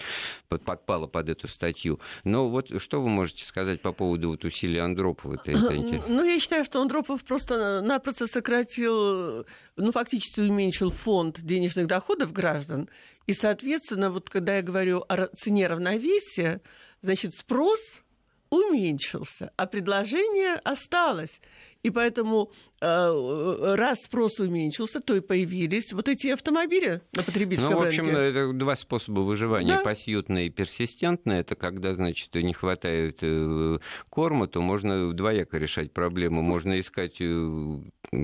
подпало 0.89 1.07
под 1.07 1.29
эту 1.29 1.47
статью. 1.47 1.99
Но 2.23 2.49
вот 2.49 2.81
что 2.81 3.01
вы 3.01 3.09
можете 3.09 3.45
сказать 3.45 3.81
по 3.81 3.91
поводу 3.91 4.29
вот 4.29 4.43
усилий 4.43 4.79
Андропова? 4.79 5.35
Это, 5.35 5.51
это 5.51 6.03
ну, 6.07 6.23
я 6.23 6.39
считаю, 6.39 6.65
что 6.65 6.81
Андропов 6.81 7.23
просто-напросто 7.23 8.25
сократил, 8.25 9.45
ну, 9.75 9.91
фактически 9.91 10.41
уменьшил 10.41 10.89
фонд 10.89 11.41
денежных 11.41 11.87
доходов 11.87 12.33
граждан. 12.33 12.89
И, 13.27 13.33
соответственно, 13.33 14.09
вот 14.09 14.29
когда 14.29 14.55
я 14.55 14.61
говорю 14.63 15.03
о 15.07 15.27
цене 15.27 15.67
равновесия, 15.67 16.61
значит, 17.01 17.35
спрос 17.35 18.01
уменьшился, 18.49 19.51
а 19.57 19.67
предложение 19.67 20.55
осталось. 20.55 21.39
И 21.83 21.89
поэтому 21.89 22.51
Э, 22.81 23.75
раз 23.75 24.03
спрос 24.03 24.39
уменьшился, 24.39 25.01
то 25.01 25.13
и 25.15 25.19
появились 25.19 25.91
вот 25.91 26.07
эти 26.07 26.27
автомобили 26.27 27.01
на 27.13 27.23
потребительском 27.23 27.73
ну, 27.73 27.79
в 27.79 27.87
общем, 27.87 28.05
рынке. 28.05 28.21
это 28.21 28.53
два 28.53 28.75
способа 28.77 29.19
выживания. 29.19 29.77
Да. 29.77 29.83
Пассиютное 29.83 30.43
и 30.43 30.49
персистентное. 30.49 31.41
Это 31.41 31.55
когда, 31.55 31.93
значит, 31.95 32.33
не 32.35 32.53
хватает 32.53 33.19
э, 33.21 33.79
корма, 34.09 34.47
то 34.47 34.61
можно 34.61 35.13
двояко 35.13 35.57
решать 35.57 35.91
проблему. 35.91 36.41
Можно 36.41 36.79
искать, 36.79 37.17
э, 37.19 37.79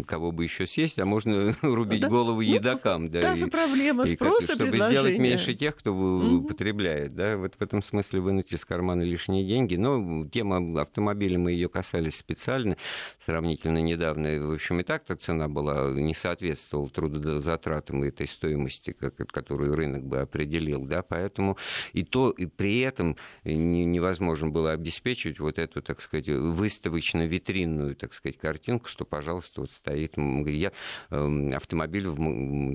кого 0.07 0.31
бы 0.31 0.45
еще 0.45 0.65
съесть, 0.67 0.99
а 0.99 1.05
можно 1.05 1.53
рубить 1.61 2.01
да. 2.01 2.07
голову 2.07 2.41
ну, 2.41 2.41
едокам. 2.41 3.09
Да, 3.09 3.21
та 3.21 3.35
же 3.35 3.47
проблема 3.47 4.05
спроса 4.05 4.53
и, 4.53 4.55
Чтобы 4.55 4.77
сделать 4.77 5.17
меньше 5.17 5.53
тех, 5.53 5.75
кто 5.75 5.93
угу. 5.93 6.47
потребляет. 6.47 7.13
Да? 7.13 7.35
Вот 7.35 7.55
в 7.55 7.61
этом 7.61 7.83
смысле 7.83 8.21
вынуть 8.21 8.53
из 8.53 8.63
кармана 8.63 9.01
лишние 9.01 9.45
деньги. 9.45 9.75
Но 9.75 10.25
тема 10.29 10.81
автомобиля, 10.81 11.37
мы 11.37 11.51
ее 11.51 11.67
касались 11.67 12.15
специально, 12.15 12.77
сравнительно 13.45 13.77
недавно 13.77 14.39
в 14.39 14.53
общем, 14.53 14.79
и 14.79 14.83
так-то 14.83 15.15
цена 15.15 15.47
была, 15.47 15.91
не 15.91 16.15
соответствовала 16.15 16.89
трудозатратам 16.89 18.03
и 18.03 18.07
этой 18.07 18.27
стоимости, 18.27 18.91
как, 18.91 19.15
которую 19.15 19.75
рынок 19.75 20.03
бы 20.03 20.19
определил, 20.19 20.83
да, 20.85 21.03
поэтому 21.03 21.57
и 21.93 22.03
то, 22.03 22.31
и 22.31 22.47
при 22.47 22.79
этом 22.79 23.17
невозможно 23.43 24.49
было 24.49 24.71
обеспечить 24.71 25.39
вот 25.39 25.59
эту, 25.59 25.81
так 25.83 26.01
сказать, 26.01 26.27
выставочно-витринную, 26.27 27.95
так 27.95 28.13
сказать, 28.13 28.37
картинку, 28.37 28.87
что, 28.87 29.05
пожалуйста, 29.05 29.61
вот 29.61 29.71
стоит 29.71 30.13
я, 30.47 30.71
эм, 31.11 31.53
автомобиль 31.55 32.07
в 32.07 32.17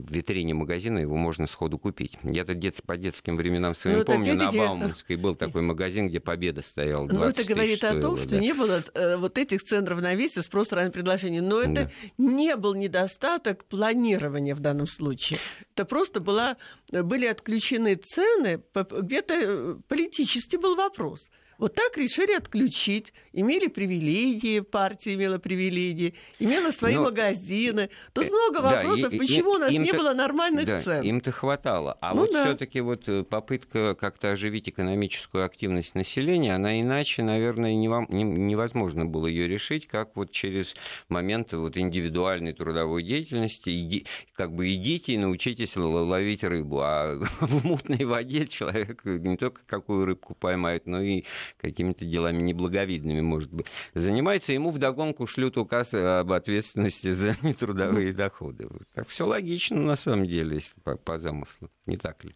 витрине 0.09 0.55
магазина, 0.55 0.99
его 0.99 1.17
можно 1.17 1.49
сходу 1.49 1.79
купить. 1.79 2.17
Я-то 2.23 2.55
дет, 2.55 2.77
по 2.87 2.97
детским 2.97 3.37
временам 3.37 3.75
своим 3.75 3.99
ну, 3.99 4.05
помню, 4.05 4.35
на 4.35 4.53
Бауманской 4.53 5.17
был 5.17 5.35
такой 5.35 5.63
магазин, 5.63 6.09
где 6.09 6.21
Победа 6.21 6.63
стояла. 6.63 7.07
Ну, 7.07 7.25
это 7.25 7.43
говорит 7.45 7.83
о 7.83 8.01
том, 8.01 8.15
да. 8.15 8.23
что 8.23 8.39
не 8.39 8.53
было 8.53 8.83
э, 8.95 9.17
вот 9.17 9.37
этих 9.37 9.63
центров 9.63 10.01
навеса, 10.01 10.43
спрос 10.65 10.73
ранее 10.73 10.93
предложения. 10.93 11.43
Но 11.43 11.61
это 11.61 11.85
да. 11.85 11.91
не 12.19 12.57
был 12.57 12.75
недостаток 12.75 13.65
планирования 13.65 14.55
в 14.55 14.61
данном 14.61 14.87
случае. 14.87 15.39
Это 15.75 15.85
просто 15.85 16.21
была, 16.21 16.57
были 16.91 17.27
отключены 17.27 17.95
цены, 17.97 18.63
где-то 18.75 19.35
э, 19.35 19.77
политический 19.89 20.57
был 20.57 20.77
вопрос. 20.77 21.31
Вот 21.61 21.75
так 21.75 21.99
решили 21.99 22.33
отключить. 22.33 23.13
Имели 23.33 23.69
привилегии, 23.69 24.61
партия 24.61 25.15
имела 25.15 25.39
привилегии, 25.39 26.15
имела 26.39 26.71
свои 26.71 26.95
Но... 26.95 27.05
магазины. 27.05 27.91
Тут 28.15 28.25
э, 28.25 28.31
много 28.31 28.63
вопросов, 28.63 29.13
да, 29.13 29.19
почему 29.19 29.53
и, 29.53 29.57
у 29.57 29.59
нас 29.59 29.73
не 29.73 29.93
было 29.93 30.15
нормальных 30.15 30.67
да, 30.67 30.79
цен. 30.79 31.03
Им-то 31.03 31.31
хватало. 31.33 31.99
А 32.01 32.15
ну, 32.15 32.23
вот 32.23 32.33
да. 32.33 32.45
все-таки 32.47 32.81
вот 32.81 33.09
э, 33.09 33.25
попытка 33.25 33.95
как-то 33.95 34.31
оживить 34.31 34.71
экономическую 34.71 35.45
активность 35.45 35.95
населения, 35.95 36.55
она 36.55 36.81
иначе, 36.81 37.23
наверное, 37.23 37.75
невозможно 37.75 39.05
было 39.05 39.27
ее 39.27 39.47
решить, 39.47 39.87
как 39.87 40.17
вот 40.17 40.31
через 40.31 40.75
моменты 41.11 41.59
вот 41.59 41.77
индивидуальной 41.77 42.55
трудовой 42.55 43.03
деятельности. 43.03 43.69
Иди, 43.69 44.07
как 44.33 44.55
бы 44.55 44.73
идите 44.73 45.13
и 45.13 45.19
научитесь 45.19 45.77
ловить 45.77 46.43
рыбу. 46.43 46.81
А 46.81 47.17
в 47.41 47.67
мутной 47.67 48.07
воде 48.07 48.47
человек 48.47 49.05
не 49.05 49.37
только 49.37 49.61
какую 49.67 50.07
рыбку 50.07 50.35
поймает, 50.35 50.87
но 50.87 51.03
и 51.03 51.25
какими-то 51.59 52.05
делами 52.05 52.43
неблаговидными, 52.43 53.21
может 53.21 53.53
быть, 53.53 53.67
занимается, 53.95 54.53
ему 54.53 54.71
вдогонку 54.71 55.27
шлют 55.27 55.57
указ 55.57 55.95
об 55.95 56.33
ответственности 56.33 57.11
за 57.13 57.37
нетрудовые 57.43 58.13
доходы. 58.13 58.69
Так 58.95 59.09
все 59.09 59.27
логично, 59.27 59.79
на 59.79 59.97
самом 59.97 60.27
деле, 60.27 60.57
если 60.57 60.79
по, 60.81 60.97
по 60.97 61.19
замыслу, 61.19 61.71
не 61.87 61.97
так 61.97 62.25
ли? 62.25 62.35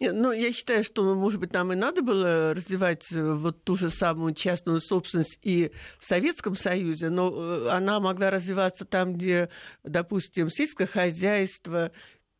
ну, 0.00 0.32
я 0.32 0.52
считаю, 0.52 0.84
что, 0.84 1.14
может 1.14 1.40
быть, 1.40 1.52
нам 1.52 1.72
и 1.72 1.76
надо 1.76 2.02
было 2.02 2.54
развивать 2.54 3.10
э, 3.12 3.32
вот 3.32 3.62
ту 3.64 3.76
же 3.76 3.90
самую 3.90 4.34
частную 4.34 4.80
собственность 4.80 5.38
и 5.42 5.70
в 5.98 6.06
Советском 6.06 6.56
Союзе, 6.56 7.10
но 7.10 7.32
э, 7.32 7.68
она 7.70 8.00
могла 8.00 8.30
развиваться 8.30 8.84
там, 8.84 9.14
где, 9.14 9.48
допустим, 9.82 10.50
сельское 10.50 10.86
хозяйство, 10.86 11.92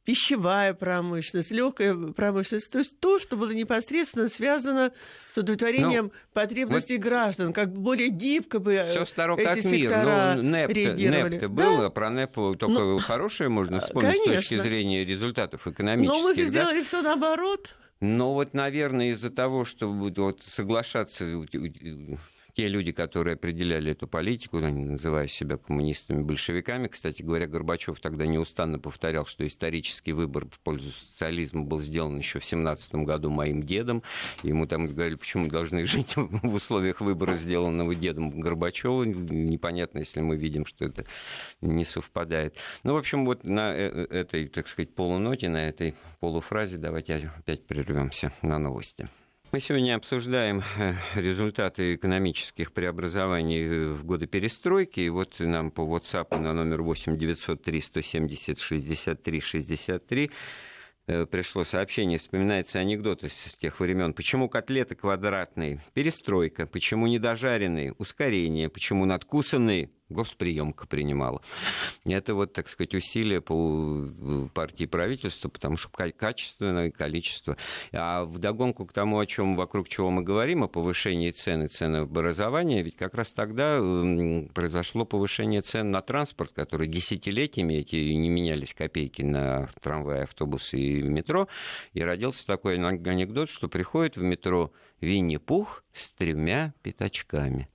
пищевая 0.04 0.74
промышленность, 0.74 1.50
легкая 1.50 1.94
промышленность, 1.94 2.70
то 2.70 2.78
есть 2.78 3.00
то, 3.00 3.18
что 3.18 3.36
было 3.36 3.50
непосредственно 3.50 4.28
связано 4.28 4.92
с 5.30 5.38
удовлетворением 5.38 6.04
ну, 6.04 6.12
потребностей 6.32 6.96
вот 6.96 7.04
граждан, 7.04 7.52
как 7.52 7.72
более 7.72 8.08
гибко 8.08 8.58
бы 8.58 8.74
э, 8.74 8.90
Все 8.90 9.06
старо 9.06 9.36
эти 9.36 9.62
как 9.62 9.64
мир. 9.64 9.90
Ну, 10.36 10.42
НЭП, 10.42 10.70
НЭП-то 10.70 11.40
да? 11.40 11.48
был, 11.48 11.84
а 11.84 11.90
про 11.90 12.10
НЭП 12.10 12.34
только 12.34 12.68
ну, 12.68 12.98
хорошее 12.98 13.48
можно 13.48 13.80
вспомнить 13.80 14.12
конечно. 14.12 14.32
с 14.32 14.36
точки 14.36 14.60
зрения 14.60 15.04
результатов 15.04 15.66
экономических. 15.66 16.22
Но 16.22 16.28
мы 16.28 16.34
да? 16.34 16.44
сделали 16.44 16.82
все 16.82 17.02
наоборот. 17.02 17.74
Но 18.04 18.34
вот, 18.34 18.52
наверное, 18.52 19.12
из-за 19.12 19.30
того, 19.30 19.64
что 19.64 19.90
вот 19.90 20.42
соглашаться 20.42 21.24
те 22.54 22.68
люди, 22.68 22.92
которые 22.92 23.34
определяли 23.34 23.92
эту 23.92 24.06
политику, 24.06 24.58
они 24.58 24.84
называя 24.84 25.26
себя 25.26 25.56
коммунистами, 25.56 26.22
большевиками, 26.22 26.86
кстати 26.86 27.22
говоря, 27.22 27.46
Горбачев 27.46 27.98
тогда 28.00 28.26
неустанно 28.26 28.78
повторял, 28.78 29.26
что 29.26 29.46
исторический 29.46 30.12
выбор 30.12 30.46
в 30.46 30.60
пользу 30.60 30.92
социализма 30.92 31.64
был 31.64 31.80
сделан 31.80 32.16
еще 32.16 32.38
в 32.38 32.44
17 32.44 32.94
году 32.96 33.30
моим 33.30 33.62
дедом. 33.62 34.02
Ему 34.42 34.66
там 34.66 34.86
говорили, 34.86 35.16
почему 35.16 35.44
мы 35.44 35.50
должны 35.50 35.84
жить 35.84 36.14
в 36.16 36.54
условиях 36.54 37.00
выбора, 37.00 37.34
сделанного 37.34 37.94
дедом 37.94 38.30
Горбачева. 38.40 39.02
Непонятно, 39.02 39.98
если 39.98 40.20
мы 40.20 40.36
видим, 40.36 40.64
что 40.64 40.84
это 40.84 41.04
не 41.60 41.84
совпадает. 41.84 42.56
Ну, 42.84 42.94
в 42.94 42.98
общем, 42.98 43.24
вот 43.24 43.42
на 43.42 43.74
э, 43.74 44.06
э, 44.10 44.18
этой, 44.20 44.46
так 44.46 44.68
сказать, 44.68 44.94
полуноте, 44.94 45.48
на 45.48 45.68
этой 45.68 45.94
полуфразе 46.20 46.76
давайте 46.76 47.32
опять 47.36 47.66
прервемся 47.94 48.32
на 48.42 48.58
новости. 48.58 49.08
Мы 49.52 49.60
сегодня 49.60 49.94
обсуждаем 49.94 50.62
э, 50.78 50.94
результаты 51.14 51.94
экономических 51.94 52.72
преобразований 52.72 53.92
в 53.92 54.04
годы 54.04 54.26
перестройки. 54.26 54.98
И 54.98 55.08
вот 55.08 55.36
нам 55.38 55.70
по 55.70 55.82
WhatsApp 55.82 56.36
на 56.36 56.52
номер 56.52 56.82
8 56.82 57.16
903 57.16 57.80
170 57.80 58.58
63 58.58 59.40
63 59.40 60.30
пришло 61.30 61.64
сообщение, 61.64 62.18
вспоминается 62.18 62.78
анекдот 62.78 63.22
из 63.22 63.34
тех 63.60 63.78
времен. 63.78 64.14
Почему 64.14 64.48
котлеты 64.48 64.94
квадратные? 64.94 65.78
Перестройка. 65.92 66.66
Почему 66.66 67.06
недожаренные? 67.06 67.92
Ускорение. 67.92 68.70
Почему 68.70 69.04
надкусанные? 69.04 69.90
Госприемка 70.14 70.86
принимала. 70.86 71.42
Это 72.06 72.34
вот, 72.34 72.52
так 72.52 72.68
сказать, 72.68 72.94
усилия 72.94 73.40
по 73.40 74.08
партии 74.54 74.86
правительства, 74.86 75.48
потому 75.48 75.76
что 75.76 75.88
качественное 75.88 76.90
количество. 76.90 77.56
А 77.92 78.24
вдогонку 78.24 78.86
к 78.86 78.92
тому, 78.92 79.18
о 79.18 79.26
чем 79.26 79.56
вокруг 79.56 79.88
чего 79.88 80.10
мы 80.10 80.22
говорим, 80.22 80.62
о 80.62 80.68
повышении 80.68 81.30
цены, 81.30 81.68
ценообразования, 81.68 82.82
ведь 82.82 82.96
как 82.96 83.14
раз 83.14 83.32
тогда 83.32 83.78
произошло 84.54 85.04
повышение 85.04 85.62
цен 85.62 85.90
на 85.90 86.00
транспорт, 86.00 86.52
который 86.52 86.88
десятилетиями 86.88 87.74
эти 87.74 87.96
не 87.96 88.28
менялись 88.28 88.72
копейки 88.72 89.22
на 89.22 89.68
трамваи, 89.80 90.22
автобусы 90.22 90.78
и 90.78 91.02
метро, 91.02 91.48
и 91.92 92.02
родился 92.02 92.46
такой 92.46 92.76
анекдот, 92.76 93.50
что 93.50 93.68
приходит 93.68 94.16
в 94.16 94.22
метро 94.22 94.72
Винни-Пух 95.00 95.84
с 95.92 96.10
тремя 96.12 96.72
пятачками. 96.82 97.68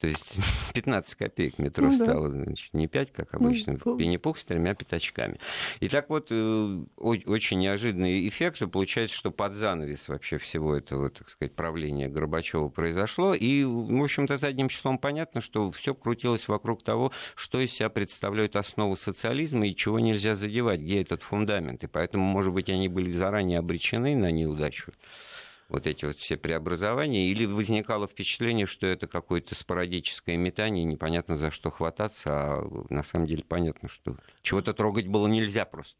То 0.00 0.08
есть 0.08 0.36
15 0.74 1.14
копеек 1.14 1.58
метро 1.58 1.86
ну, 1.86 1.92
стало, 1.92 2.30
да. 2.30 2.44
значит, 2.44 2.72
не 2.72 2.88
5, 2.88 3.12
как 3.12 3.32
ну, 3.34 3.48
обычно, 3.48 3.78
ну, 3.84 3.96
Винни-Пух 3.96 4.38
с 4.38 4.44
тремя 4.44 4.74
пятачками. 4.74 5.38
И 5.80 5.88
так 5.88 6.08
вот, 6.08 6.28
э, 6.30 6.84
очень 6.96 7.58
неожиданный 7.58 8.26
эффект, 8.26 8.62
получается, 8.72 9.14
что 9.14 9.30
под 9.30 9.52
занавес 9.52 10.08
вообще 10.08 10.38
всего 10.38 10.74
этого, 10.74 11.10
так 11.10 11.28
сказать, 11.28 11.54
правления 11.54 12.08
Горбачева 12.08 12.68
произошло. 12.68 13.34
И, 13.34 13.62
в 13.64 14.02
общем-то, 14.02 14.38
задним 14.38 14.68
числом 14.68 14.98
понятно, 14.98 15.42
что 15.42 15.70
все 15.70 15.94
крутилось 15.94 16.48
вокруг 16.48 16.82
того, 16.82 17.12
что 17.34 17.60
из 17.60 17.70
себя 17.70 17.90
представляют 17.90 18.56
основу 18.56 18.96
социализма 18.96 19.66
и 19.66 19.76
чего 19.76 20.00
нельзя 20.00 20.34
задевать, 20.34 20.80
где 20.80 21.02
этот 21.02 21.22
фундамент. 21.22 21.84
И 21.84 21.86
поэтому, 21.86 22.24
может 22.24 22.54
быть, 22.54 22.70
они 22.70 22.88
были 22.88 23.12
заранее 23.12 23.58
обречены 23.58 24.16
на 24.16 24.30
неудачу. 24.30 24.92
Вот 25.70 25.86
эти 25.86 26.04
вот 26.04 26.16
все 26.18 26.36
преобразования, 26.36 27.28
или 27.28 27.46
возникало 27.46 28.06
впечатление, 28.06 28.66
что 28.66 28.86
это 28.86 29.06
какое-то 29.06 29.54
спорадическое 29.54 30.36
метание, 30.36 30.84
непонятно 30.84 31.38
за 31.38 31.50
что 31.50 31.70
хвататься, 31.70 32.30
а 32.30 32.86
на 32.90 33.02
самом 33.02 33.26
деле 33.26 33.44
понятно, 33.46 33.88
что 33.88 34.16
чего-то 34.42 34.74
трогать 34.74 35.06
было 35.06 35.26
нельзя 35.28 35.64
просто. 35.64 35.98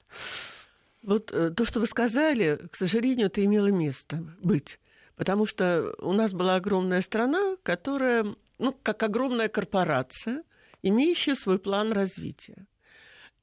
Вот 1.02 1.30
э, 1.32 1.50
то, 1.50 1.64
что 1.64 1.80
вы 1.80 1.86
сказали, 1.86 2.60
к 2.70 2.76
сожалению, 2.76 3.26
это 3.28 3.44
имело 3.44 3.68
место 3.68 4.22
быть. 4.40 4.78
Потому 5.16 5.46
что 5.46 5.94
у 5.98 6.12
нас 6.12 6.32
была 6.32 6.56
огромная 6.56 7.00
страна, 7.00 7.56
которая, 7.62 8.26
ну, 8.58 8.76
как 8.82 9.02
огромная 9.02 9.48
корпорация, 9.48 10.44
имеющая 10.82 11.34
свой 11.34 11.58
план 11.58 11.92
развития. 11.92 12.66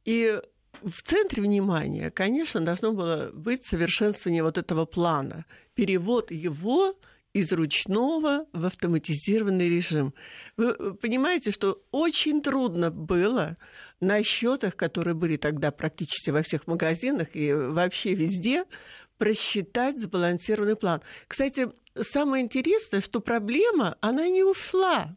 И 0.05 0.39
в 0.83 1.01
центре 1.01 1.41
внимания, 1.41 2.09
конечно, 2.09 2.61
должно 2.61 2.93
было 2.93 3.31
быть 3.33 3.65
совершенствование 3.65 4.43
вот 4.43 4.57
этого 4.57 4.85
плана, 4.85 5.45
перевод 5.73 6.31
его 6.31 6.95
из 7.33 7.51
ручного 7.51 8.45
в 8.51 8.65
автоматизированный 8.65 9.69
режим. 9.69 10.13
Вы 10.55 10.95
понимаете, 10.95 11.51
что 11.51 11.83
очень 11.91 12.41
трудно 12.41 12.89
было 12.89 13.57
на 13.99 14.23
счетах, 14.23 14.75
которые 14.75 15.13
были 15.13 15.37
тогда 15.37 15.71
практически 15.71 16.31
во 16.31 16.41
всех 16.41 16.67
магазинах 16.67 17.29
и 17.33 17.53
вообще 17.53 18.13
везде, 18.13 18.65
просчитать 19.17 19.99
сбалансированный 19.99 20.75
план. 20.75 21.01
Кстати, 21.27 21.69
самое 21.99 22.43
интересное, 22.43 23.01
что 23.01 23.19
проблема, 23.19 23.97
она 24.01 24.27
не 24.27 24.43
ушла. 24.43 25.15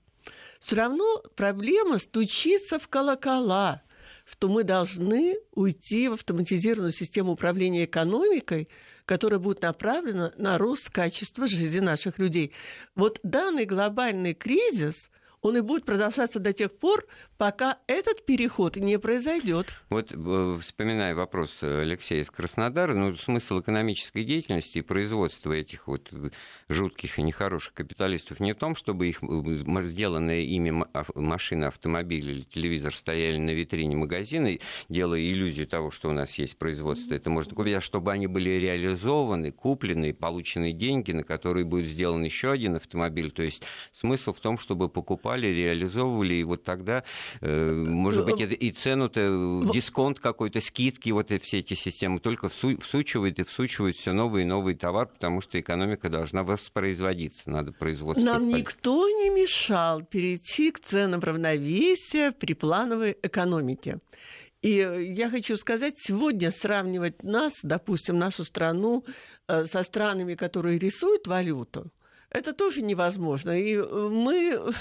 Все 0.59 0.77
равно 0.77 1.23
проблема 1.37 1.99
стучится 1.99 2.79
в 2.79 2.89
колокола 2.89 3.83
что 4.31 4.49
мы 4.49 4.63
должны 4.63 5.39
уйти 5.51 6.09
в 6.09 6.13
автоматизированную 6.13 6.93
систему 6.93 7.33
управления 7.33 7.85
экономикой, 7.85 8.69
которая 9.05 9.41
будет 9.41 9.63
направлена 9.63 10.33
на 10.37 10.57
рост 10.57 10.89
качества 10.89 11.49
жизни 11.49 11.81
наших 11.81 12.21
людей. 12.21 12.53
Вот 12.95 13.19
данный 13.25 13.65
глобальный 13.65 14.35
кризис, 14.35 15.11
он 15.43 15.57
и 15.57 15.61
будет 15.61 15.85
продолжаться 15.85 16.39
до 16.39 16.53
тех 16.53 16.73
пор, 16.73 17.07
пока 17.39 17.79
этот 17.87 18.27
переход 18.27 18.77
не 18.77 18.99
произойдет. 18.99 19.73
Вот 19.89 20.13
э, 20.13 20.59
вспоминая 20.63 21.15
вопрос 21.15 21.63
Алексея 21.63 22.23
из 22.23 22.31
Краснодара, 22.31 22.95
ну, 22.95 23.17
смысл 23.17 23.61
экономической 23.61 24.25
деятельности 24.25 24.79
и 24.79 24.83
производства 24.83 25.53
этих 25.53 25.87
вот 25.87 26.11
жутких 26.69 27.19
и 27.19 27.23
нехороших 27.23 27.73
капиталистов 27.73 28.41
не 28.41 28.53
в 28.53 28.57
том, 28.57 28.77
чтобы 28.77 29.09
их 29.09 29.23
э, 29.23 29.83
сделанные 29.83 30.45
ими 30.45 30.85
машины, 31.15 31.65
автомобили 31.65 32.33
или 32.33 32.43
телевизор 32.43 32.95
стояли 32.95 33.39
на 33.39 33.51
витрине 33.51 33.97
магазина, 33.97 34.59
делая 34.89 35.21
иллюзию 35.21 35.67
того, 35.67 35.91
что 35.91 36.11
у 36.11 36.13
нас 36.13 36.35
есть 36.35 36.59
производство, 36.59 37.15
это 37.15 37.31
можно 37.31 37.55
купить, 37.55 37.75
а 37.75 37.81
чтобы 37.81 38.13
они 38.13 38.27
были 38.27 38.51
реализованы, 38.51 39.53
куплены, 39.53 40.13
получены 40.13 40.73
деньги, 40.73 41.13
на 41.13 41.23
которые 41.23 41.65
будет 41.65 41.87
сделан 41.87 42.23
еще 42.23 42.51
один 42.51 42.77
автомобиль. 42.77 43.31
То 43.31 43.43
есть 43.43 43.63
смысл 43.93 44.35
в 44.35 44.41
том, 44.41 44.59
чтобы 44.59 44.89
покупали, 45.31 45.47
реализовывали, 45.47 46.35
и 46.35 46.45
вот 46.45 46.65
тогда 46.65 47.05
Э, 47.41 47.73
может 47.73 48.25
быть, 48.25 48.41
и 48.41 48.71
цену-то, 48.71 49.71
дисконт 49.73 50.21
какой-то, 50.21 50.61
скидки, 50.61 51.11
вот 51.11 51.31
все 51.43 51.59
эти 51.59 51.75
системы 51.75 52.21
только 52.21 52.49
всучивают 52.49 53.39
и 53.39 53.45
всучивают 53.45 53.97
все 53.97 54.13
новый 54.13 54.43
и 54.43 54.47
новый 54.47 54.75
товар, 54.75 55.07
потому 55.07 55.41
что 55.41 55.59
экономика 55.59 56.09
должна 56.09 56.43
воспроизводиться, 56.43 57.51
надо 57.51 57.73
производство. 57.73 58.25
Нам 58.25 58.49
никто 58.49 59.09
не 59.09 59.31
мешал 59.31 60.03
перейти 60.03 60.71
к 60.71 60.81
ценам 60.81 61.21
равновесия 61.21 62.33
при 62.33 62.55
плановой 62.55 63.17
экономике. 63.23 63.99
И 64.63 64.75
я 65.17 65.31
хочу 65.31 65.57
сказать, 65.57 65.95
сегодня 65.97 66.51
сравнивать 66.51 67.23
нас, 67.23 67.55
допустим, 67.63 68.19
нашу 68.19 68.45
страну 68.45 69.05
э, 69.49 69.65
со 69.65 69.83
странами, 69.83 70.35
которые 70.35 70.79
рисуют 70.79 71.27
валюту, 71.27 71.91
это 72.31 72.53
тоже 72.53 72.83
невозможно. 72.83 73.51
И 73.51 73.75
э, 73.75 74.09
мы, 74.11 74.73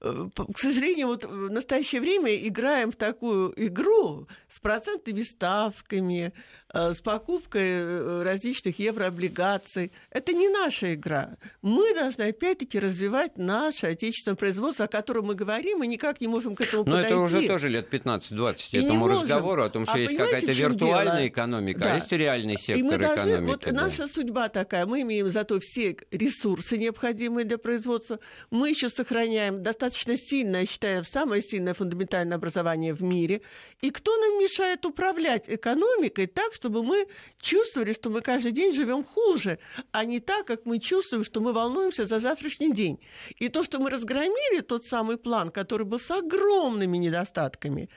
э, 0.00 0.28
к 0.52 0.58
сожалению, 0.58 1.06
вот 1.08 1.24
в 1.24 1.50
настоящее 1.50 2.00
время 2.00 2.34
играем 2.36 2.90
в 2.90 2.96
такую 2.96 3.52
игру 3.56 4.26
с 4.48 4.58
процентными 4.58 5.22
ставками, 5.22 6.32
с 6.72 7.00
покупкой 7.00 7.62
э, 7.62 8.22
различных 8.22 8.78
еврооблигаций. 8.78 9.92
Это 10.10 10.32
не 10.32 10.48
наша 10.48 10.94
игра. 10.94 11.36
Мы 11.62 11.94
должны 11.94 12.22
опять-таки 12.22 12.78
развивать 12.78 13.38
наше 13.38 13.86
отечественное 13.86 14.36
производство, 14.36 14.86
о 14.86 14.88
котором 14.88 15.26
мы 15.26 15.34
говорим, 15.34 15.82
и 15.82 15.86
никак 15.86 16.20
не 16.20 16.26
можем 16.26 16.56
к 16.56 16.62
этому 16.62 16.84
Но 16.84 16.96
подойти. 16.96 17.14
Но 17.14 17.24
это 17.24 17.36
уже 17.36 17.46
тоже 17.46 17.68
лет 17.68 17.92
15-20 17.92 18.56
этому 18.72 19.06
разговору 19.08 19.62
о 19.62 19.70
том, 19.70 19.84
что 19.84 19.94
а 19.94 19.98
есть 19.98 20.16
какая-то 20.16 20.52
виртуальная 20.52 21.16
дело? 21.18 21.28
экономика, 21.28 21.80
а 21.80 21.84
да. 21.84 21.92
а 21.92 21.94
есть 21.96 22.12
реальный 22.12 22.56
сектор 22.56 22.78
и 22.78 22.82
мы 22.82 22.98
должны, 22.98 23.30
экономики. 23.30 23.50
Вот 23.50 23.64
да. 23.64 23.72
наша 23.72 24.08
судьба 24.08 24.48
такая. 24.48 24.86
Мы 24.86 25.02
имеем 25.02 25.28
зато 25.28 25.60
все 25.60 25.96
ресурсы, 26.10 26.78
необходимые 26.78 27.44
для 27.44 27.58
производства. 27.58 28.18
Мы 28.50 28.70
еще 28.70 28.88
сохраняем 28.88 29.62
достаточно 29.62 30.16
сильное, 30.16 30.60
я 30.60 30.66
считаю, 30.66 31.04
самое 31.04 31.42
сильное 31.42 31.74
фундаментальное 31.74 32.36
образование 32.36 32.92
в 32.92 33.02
мире. 33.02 33.42
И 33.80 33.90
кто 33.90 34.16
нам 34.16 34.40
мешает 34.40 34.84
управлять 34.84 35.48
экономикой 35.48 36.26
так, 36.26 36.55
чтобы 36.56 36.82
мы 36.82 37.06
чувствовали, 37.40 37.92
что 37.92 38.10
мы 38.10 38.20
каждый 38.20 38.52
день 38.52 38.72
живем 38.72 39.04
хуже, 39.04 39.58
а 39.92 40.04
не 40.04 40.20
так, 40.20 40.46
как 40.46 40.66
мы 40.66 40.80
чувствуем, 40.80 41.24
что 41.24 41.40
мы 41.40 41.52
волнуемся 41.52 42.04
за 42.06 42.18
завтрашний 42.18 42.72
день. 42.72 42.98
И 43.36 43.48
то, 43.48 43.62
что 43.62 43.78
мы 43.78 43.90
разгромили 43.90 44.60
тот 44.60 44.84
самый 44.84 45.16
план, 45.16 45.50
который 45.50 45.86
был 45.86 45.98
с 45.98 46.10
огромными 46.10 46.96
недостатками, 46.96 47.88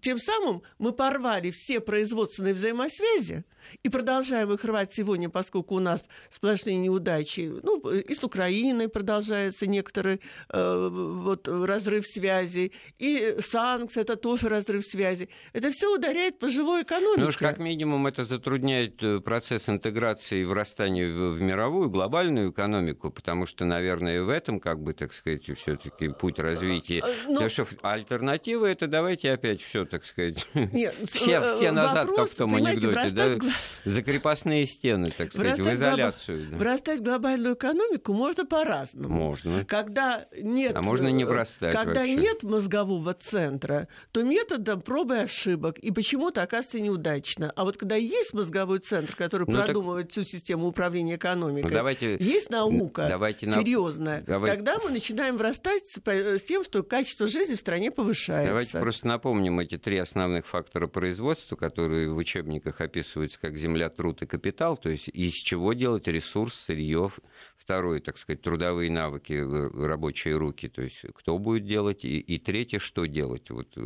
тем 0.00 0.18
самым 0.18 0.62
мы 0.78 0.92
порвали 0.92 1.50
все 1.50 1.80
производственные 1.80 2.54
взаимосвязи 2.54 3.44
и 3.82 3.88
продолжаем 3.88 4.52
их 4.52 4.64
рвать 4.64 4.92
сегодня, 4.92 5.28
поскольку 5.28 5.76
у 5.76 5.80
нас 5.80 6.08
сплошные 6.30 6.76
неудачи. 6.76 7.52
Ну, 7.62 7.80
и 7.90 8.14
с 8.14 8.24
Украиной 8.24 8.88
продолжается 8.88 9.66
некоторый 9.66 10.20
э, 10.48 10.88
вот, 10.90 11.48
разрыв 11.48 12.06
связи, 12.06 12.72
и 12.98 13.36
санкции– 13.40 14.00
это 14.02 14.16
тоже 14.16 14.48
разрыв 14.48 14.86
связи. 14.86 15.28
Это 15.52 15.70
все 15.70 15.94
ударяет 15.94 16.38
по 16.38 16.48
живой 16.48 16.82
экономике. 16.82 17.20
Ну 17.20 17.28
уж 17.28 17.36
как 17.36 17.58
минимум 17.58 18.06
это 18.06 18.24
затрудняет 18.24 19.02
э, 19.02 19.20
процесс 19.20 19.68
интеграции 19.68 20.40
и 20.40 20.44
врастания 20.44 21.06
в, 21.06 21.32
в 21.32 21.40
мировую 21.40 21.90
глобальную 21.90 22.50
экономику, 22.50 23.10
потому 23.10 23.46
что, 23.46 23.64
наверное, 23.64 24.22
в 24.22 24.28
этом, 24.28 24.60
как 24.60 24.80
бы, 24.80 24.94
так 24.94 25.12
сказать, 25.12 25.42
все-таки 25.58 26.08
путь 26.08 26.38
развития. 26.38 27.02
Э, 27.04 27.14
Но... 27.26 27.34
Потому 27.34 27.50
что 27.50 27.66
альтернатива– 27.82 28.66
это 28.66 28.86
давайте 28.86 29.30
опять 29.30 29.62
все 29.62 29.84
так 29.84 30.04
сказать, 30.04 30.46
Нет, 30.54 30.94
все, 31.10 31.54
все 31.54 31.72
назад, 31.72 32.08
вопрос, 32.08 32.28
как 32.28 32.34
в 32.34 32.38
том 32.38 32.54
анекдоте, 32.54 33.10
да, 33.10 33.36
за 33.84 34.02
крепостные 34.02 34.66
стены, 34.66 35.10
так 35.16 35.32
сказать, 35.32 35.58
вырастать 35.58 35.66
в 35.66 35.78
изоляцию. 35.78 36.38
Глоб... 36.38 36.50
Да. 36.50 36.56
Вырастать 36.58 37.00
глобальную 37.00 37.54
экономику 37.54 38.12
можно 38.12 38.46
по-разному. 38.46 39.14
Можно. 39.14 39.64
Когда 39.64 40.26
нет... 40.36 40.76
А 40.76 40.82
можно 40.82 41.08
не 41.08 41.24
врастать 41.24 41.74
Когда 41.74 42.00
вообще. 42.00 42.14
нет 42.14 42.42
мозгового 42.42 43.12
центра, 43.14 43.88
то 44.12 44.22
методом 44.22 44.80
пробы 44.80 45.16
и 45.16 45.18
ошибок, 45.20 45.78
и 45.78 45.90
почему-то 45.90 46.42
оказывается 46.42 46.80
неудачно. 46.80 47.52
А 47.56 47.64
вот 47.64 47.76
когда 47.76 47.96
есть 47.96 48.34
мозговой 48.34 48.78
центр, 48.78 49.14
который 49.14 49.46
ну, 49.48 49.56
продумывает 49.56 50.06
так... 50.06 50.12
всю 50.12 50.24
систему 50.24 50.66
управления 50.66 51.16
экономикой, 51.16 51.68
ну, 51.68 51.74
давайте... 51.74 52.16
есть 52.20 52.50
наука 52.50 53.06
давайте 53.08 53.46
серьезная, 53.46 54.22
давайте... 54.26 54.56
тогда 54.56 54.78
мы 54.78 54.90
начинаем 54.90 55.36
врастать 55.36 55.86
с, 55.86 56.00
с 56.04 56.42
тем, 56.42 56.64
что 56.64 56.82
качество 56.82 57.26
жизни 57.26 57.54
в 57.54 57.60
стране 57.60 57.90
повышается. 57.90 58.50
Давайте 58.50 58.78
просто 58.78 59.06
напомним 59.06 59.60
эти 59.60 59.78
три 59.78 59.98
основных 59.98 60.46
фактора 60.46 60.86
производства, 60.86 61.56
которые 61.56 62.10
в 62.10 62.16
учебниках 62.16 62.80
описываются 62.80 63.39
как 63.40 63.56
земля, 63.56 63.88
труд 63.88 64.22
и 64.22 64.26
капитал, 64.26 64.76
то 64.76 64.90
есть 64.90 65.08
из 65.08 65.34
чего 65.34 65.72
делать 65.72 66.06
ресурс, 66.08 66.54
сырье, 66.54 67.10
второе, 67.56 68.00
так 68.00 68.18
сказать, 68.18 68.42
трудовые 68.42 68.90
навыки, 68.90 69.32
э, 69.32 69.86
рабочие 69.86 70.36
руки, 70.36 70.68
то 70.68 70.82
есть 70.82 71.00
кто 71.14 71.38
будет 71.38 71.64
делать, 71.64 72.04
и, 72.04 72.18
и 72.18 72.38
третье, 72.38 72.78
что 72.78 73.06
делать. 73.06 73.50
Вот 73.50 73.76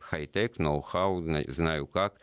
хай-тек, 0.00 0.58
ноу-хау, 0.58 1.24
знаю 1.48 1.86
как. 1.86 2.20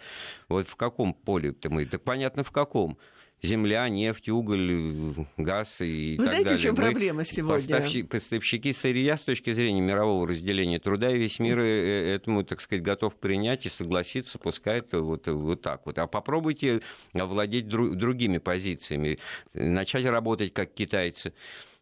Вот 0.47 0.67
в 0.67 0.75
каком 0.75 1.13
поле-то 1.13 1.69
мы? 1.69 1.85
Так 1.85 2.03
понятно, 2.03 2.43
в 2.43 2.51
каком 2.51 2.97
земля, 3.41 3.87
нефть, 3.89 4.29
уголь, 4.29 5.15
газ 5.37 5.81
и 5.81 6.15
Вы 6.17 6.25
так 6.25 6.27
знаете, 6.27 6.43
далее. 6.43 6.59
в 6.59 6.61
чем 6.61 6.75
проблема 6.75 7.25
сегодня? 7.25 8.05
Поставщики, 8.09 8.73
сырья 8.73 9.17
с 9.17 9.21
точки 9.21 9.53
зрения 9.53 9.81
мирового 9.81 10.27
разделения 10.27 10.79
труда, 10.79 11.09
и 11.11 11.17
весь 11.17 11.39
мир 11.39 11.59
э, 11.59 11.63
э, 11.63 12.15
этому, 12.15 12.43
так 12.43 12.61
сказать, 12.61 12.83
готов 12.83 13.15
принять 13.15 13.65
и 13.65 13.69
согласиться, 13.69 14.37
пускай 14.37 14.79
это 14.79 15.01
вот, 15.01 15.27
вот 15.27 15.61
так 15.61 15.85
вот. 15.85 15.97
А 15.97 16.07
попробуйте 16.07 16.81
овладеть 17.13 17.67
друг, 17.67 17.95
другими 17.95 18.37
позициями, 18.37 19.19
начать 19.53 20.05
работать 20.05 20.53
как 20.53 20.73
китайцы 20.73 21.33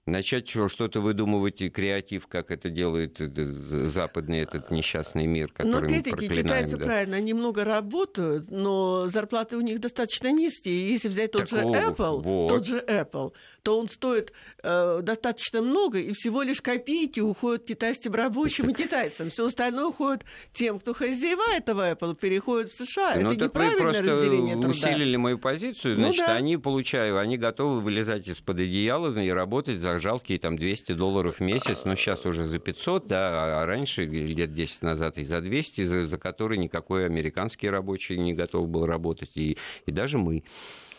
начать 0.07 0.49
что-то 0.49 1.01
выдумывать 1.01 1.61
и 1.61 1.69
креатив, 1.69 2.27
как 2.27 2.49
это 2.49 2.69
делает 2.69 3.19
э, 3.19 3.87
западный 3.87 4.39
этот 4.39 4.71
несчастный 4.71 5.27
мир, 5.27 5.51
который 5.51 5.89
но, 5.89 5.95
мы 5.95 6.01
проклинаем. 6.01 6.43
китайцы, 6.43 6.77
да. 6.77 6.85
правильно, 6.85 7.17
они 7.17 7.33
много 7.33 7.63
работают, 7.63 8.49
но 8.49 9.07
зарплаты 9.07 9.57
у 9.57 9.61
них 9.61 9.79
достаточно 9.79 10.31
низкие. 10.31 10.91
Если 10.91 11.09
взять 11.09 11.31
тот 11.31 11.49
так, 11.49 11.49
же 11.49 11.57
Apple, 11.57 12.21
вот. 12.21 12.47
тот 12.47 12.65
же 12.65 12.83
Apple, 12.87 13.33
то 13.63 13.77
он 13.77 13.89
стоит 13.89 14.31
э, 14.63 15.01
достаточно 15.03 15.61
много, 15.61 15.99
и 15.99 16.13
всего 16.13 16.41
лишь 16.41 16.61
копейки 16.61 17.19
уходят 17.19 17.65
китайским 17.65 18.13
рабочим 18.13 18.69
и 18.69 18.73
китайцам. 18.73 19.29
Все 19.29 19.45
остальное 19.45 19.87
уходит 19.87 20.23
тем, 20.53 20.79
кто 20.79 20.93
хозяевает 20.93 21.67
в 21.67 21.71
Apple, 21.77 22.15
переходит 22.15 22.71
в 22.71 22.85
США. 22.85 23.15
Ну, 23.15 23.31
Это 23.31 23.45
неправильное 23.45 24.01
разделение 24.01 24.55
труда. 24.55 24.69
усилили 24.69 25.17
мою 25.17 25.37
позицию, 25.37 25.95
ну 25.95 26.05
значит, 26.05 26.21
ну, 26.21 26.27
да. 26.27 26.35
они 26.35 26.57
получают, 26.57 27.17
они 27.17 27.37
готовы 27.37 27.81
вылезать 27.81 28.27
из-под 28.29 28.59
одеяла 28.59 29.13
и 29.19 29.29
работать 29.29 29.79
за 29.79 29.96
жалкие 29.99 30.39
там 30.39 30.57
200 30.57 30.93
долларов 30.93 31.39
в 31.39 31.41
месяц, 31.41 31.83
но 31.86 31.95
сейчас 31.95 32.25
уже 32.25 32.43
за 32.43 32.60
500, 32.60 33.07
да, 33.07 33.62
а 33.62 33.65
раньше, 33.65 34.05
лет 34.05 34.53
10 34.53 34.81
назад, 34.81 35.17
и 35.17 35.23
за 35.23 35.41
200, 35.41 35.83
за, 35.83 36.07
за 36.07 36.17
которые 36.17 36.57
никакой 36.57 37.05
американский 37.05 37.69
рабочий 37.69 38.17
не 38.17 38.33
готов 38.33 38.69
был 38.69 38.86
работать, 38.86 39.31
и, 39.36 39.57
и 39.86 39.91
даже 39.91 40.17
мы. 40.17 40.43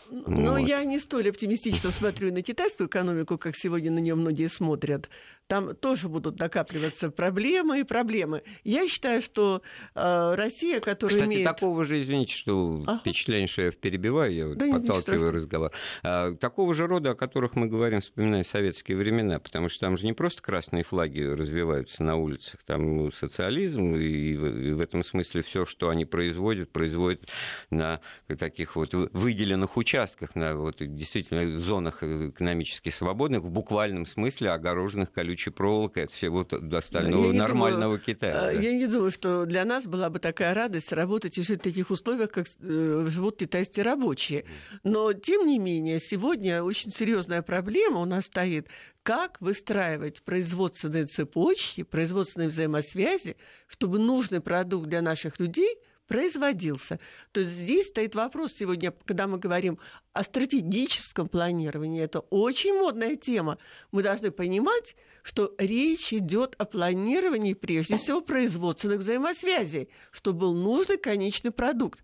Но 0.09 0.53
вот. 0.53 0.67
я 0.67 0.83
не 0.83 0.97
столь 0.99 1.29
оптимистично 1.29 1.91
смотрю 1.91 2.33
на 2.33 2.41
китайскую 2.41 2.87
экономику, 2.87 3.37
как 3.37 3.55
сегодня 3.55 3.91
на 3.91 3.99
нее 3.99 4.15
многие 4.15 4.47
смотрят 4.47 5.09
там 5.49 5.75
тоже 5.75 6.09
будут 6.09 6.39
накапливаться 6.39 7.09
проблемы 7.09 7.79
и 7.79 7.83
проблемы. 7.83 8.43
Я 8.63 8.87
считаю, 8.87 9.19
что 9.19 9.63
э, 9.95 10.35
Россия, 10.35 10.79
которая 10.79 11.15
Кстати, 11.15 11.27
имеет... 11.27 11.43
такого 11.43 11.83
же, 11.85 11.99
извините, 11.99 12.33
что 12.33 12.83
ага. 12.85 12.99
впечатление, 12.99 13.47
что 13.47 13.63
я 13.63 13.71
перебиваю, 13.71 14.31
я 14.33 14.47
да 14.53 14.67
подталкиваю 14.67 15.31
разговор. 15.31 15.71
А, 16.03 16.35
такого 16.35 16.75
же 16.75 16.85
рода, 16.85 17.11
о 17.11 17.15
которых 17.15 17.55
мы 17.55 17.65
говорим, 17.65 17.99
вспоминая 17.99 18.43
советские 18.43 18.95
времена, 18.95 19.39
потому 19.39 19.69
что 19.69 19.79
там 19.79 19.97
же 19.97 20.05
не 20.05 20.13
просто 20.13 20.43
красные 20.43 20.83
флаги 20.83 21.21
развиваются 21.21 22.03
на 22.03 22.15
улицах, 22.15 22.61
там 22.63 23.11
социализм, 23.11 23.95
и 23.95 24.35
в, 24.35 24.45
и 24.45 24.71
в 24.73 24.79
этом 24.79 25.03
смысле 25.03 25.41
все, 25.41 25.65
что 25.65 25.89
они 25.89 26.05
производят, 26.05 26.71
производят 26.71 27.27
на 27.71 28.01
таких 28.37 28.75
вот 28.75 28.93
выделенных 28.93 29.77
участках, 29.77 30.35
на 30.35 30.55
вот 30.55 30.75
действительно 30.79 31.57
зонах 31.57 32.03
экономически 32.03 32.89
свободных, 32.89 33.41
в 33.41 33.49
буквальном 33.49 34.05
смысле 34.05 34.51
огороженных 34.51 35.11
колючей 35.11 35.38
колючей 35.39 35.49
проволокой 35.51 36.05
от 36.05 36.11
всего 36.11 36.45
остального 36.73 37.31
нормального 37.31 37.97
думаю, 37.97 37.99
Китая. 37.99 38.51
Э, 38.51 38.61
я 38.61 38.73
не 38.73 38.87
думаю, 38.87 39.11
что 39.11 39.45
для 39.45 39.65
нас 39.65 39.85
была 39.85 40.09
бы 40.09 40.19
такая 40.19 40.53
радость 40.53 40.91
работать 40.91 41.37
и 41.37 41.41
жить 41.41 41.59
в 41.59 41.63
таких 41.63 41.91
условиях, 41.91 42.31
как 42.31 42.47
э, 42.59 43.05
живут 43.07 43.37
китайские 43.37 43.85
рабочие. 43.85 44.45
Но, 44.83 45.13
тем 45.13 45.47
не 45.47 45.59
менее, 45.59 45.99
сегодня 45.99 46.63
очень 46.63 46.91
серьезная 46.91 47.41
проблема 47.41 47.99
у 47.99 48.05
нас 48.05 48.25
стоит, 48.25 48.67
как 49.03 49.39
выстраивать 49.39 50.21
производственные 50.23 51.05
цепочки, 51.05 51.83
производственные 51.83 52.49
взаимосвязи, 52.49 53.35
чтобы 53.67 53.99
нужный 53.99 54.41
продукт 54.41 54.87
для 54.87 55.01
наших 55.01 55.39
людей– 55.39 55.77
производился. 56.09 56.99
То 57.31 57.39
есть 57.39 57.53
здесь 57.53 57.87
стоит 57.87 58.15
вопрос 58.15 58.53
сегодня, 58.53 58.91
когда 59.05 59.27
мы 59.27 59.37
говорим 59.37 59.79
о 60.11 60.23
стратегическом 60.23 61.27
планировании. 61.27 62.03
Это 62.03 62.19
очень 62.19 62.73
модная 62.73 63.15
тема. 63.15 63.57
Мы 63.91 64.03
должны 64.03 64.31
понимать, 64.31 64.95
что 65.23 65.53
речь 65.57 66.11
идет 66.11 66.55
о 66.57 66.65
планировании 66.65 67.53
прежде 67.53 67.95
всего 67.95 68.19
производственных 68.19 68.99
взаимосвязей, 68.99 69.87
чтобы 70.11 70.39
был 70.39 70.53
нужный 70.53 70.97
конечный 70.97 71.51
продукт. 71.51 72.03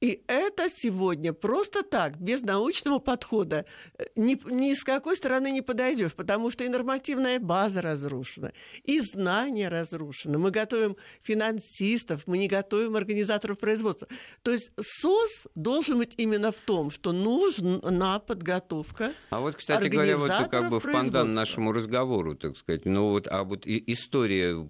И 0.00 0.22
это 0.26 0.68
сегодня 0.68 1.32
просто 1.32 1.82
так, 1.82 2.18
без 2.20 2.42
научного 2.42 2.98
подхода, 2.98 3.64
э, 3.98 4.04
ни, 4.14 4.38
ни 4.52 4.74
с 4.74 4.84
какой 4.84 5.16
стороны 5.16 5.50
не 5.50 5.62
подойдешь, 5.62 6.12
потому 6.12 6.50
что 6.50 6.64
и 6.64 6.68
нормативная 6.68 7.40
база 7.40 7.80
разрушена, 7.80 8.52
и 8.84 9.00
знания 9.00 9.68
разрушены. 9.68 10.36
Мы 10.36 10.50
готовим 10.50 10.96
финансистов, 11.22 12.26
мы 12.26 12.36
не 12.36 12.46
готовим 12.46 12.94
организаторов 12.94 13.58
производства. 13.58 14.06
То 14.42 14.52
есть 14.52 14.70
СОС 14.78 15.48
должен 15.54 15.96
быть 15.96 16.12
именно 16.18 16.52
в 16.52 16.56
том, 16.56 16.90
что 16.90 17.12
нужна 17.12 18.18
подготовка. 18.18 19.14
А 19.30 19.40
вот, 19.40 19.56
кстати 19.56 19.88
говоря, 19.88 20.18
вот 20.18 20.30
как 20.50 20.68
бы 20.68 20.78
в 20.78 20.82
пандан 20.82 21.32
нашему 21.32 21.72
разговору, 21.72 22.34
так 22.34 22.58
сказать, 22.58 22.84
ну 22.84 23.10
вот, 23.10 23.28
а 23.28 23.44
вот 23.44 23.62
история 23.66 24.68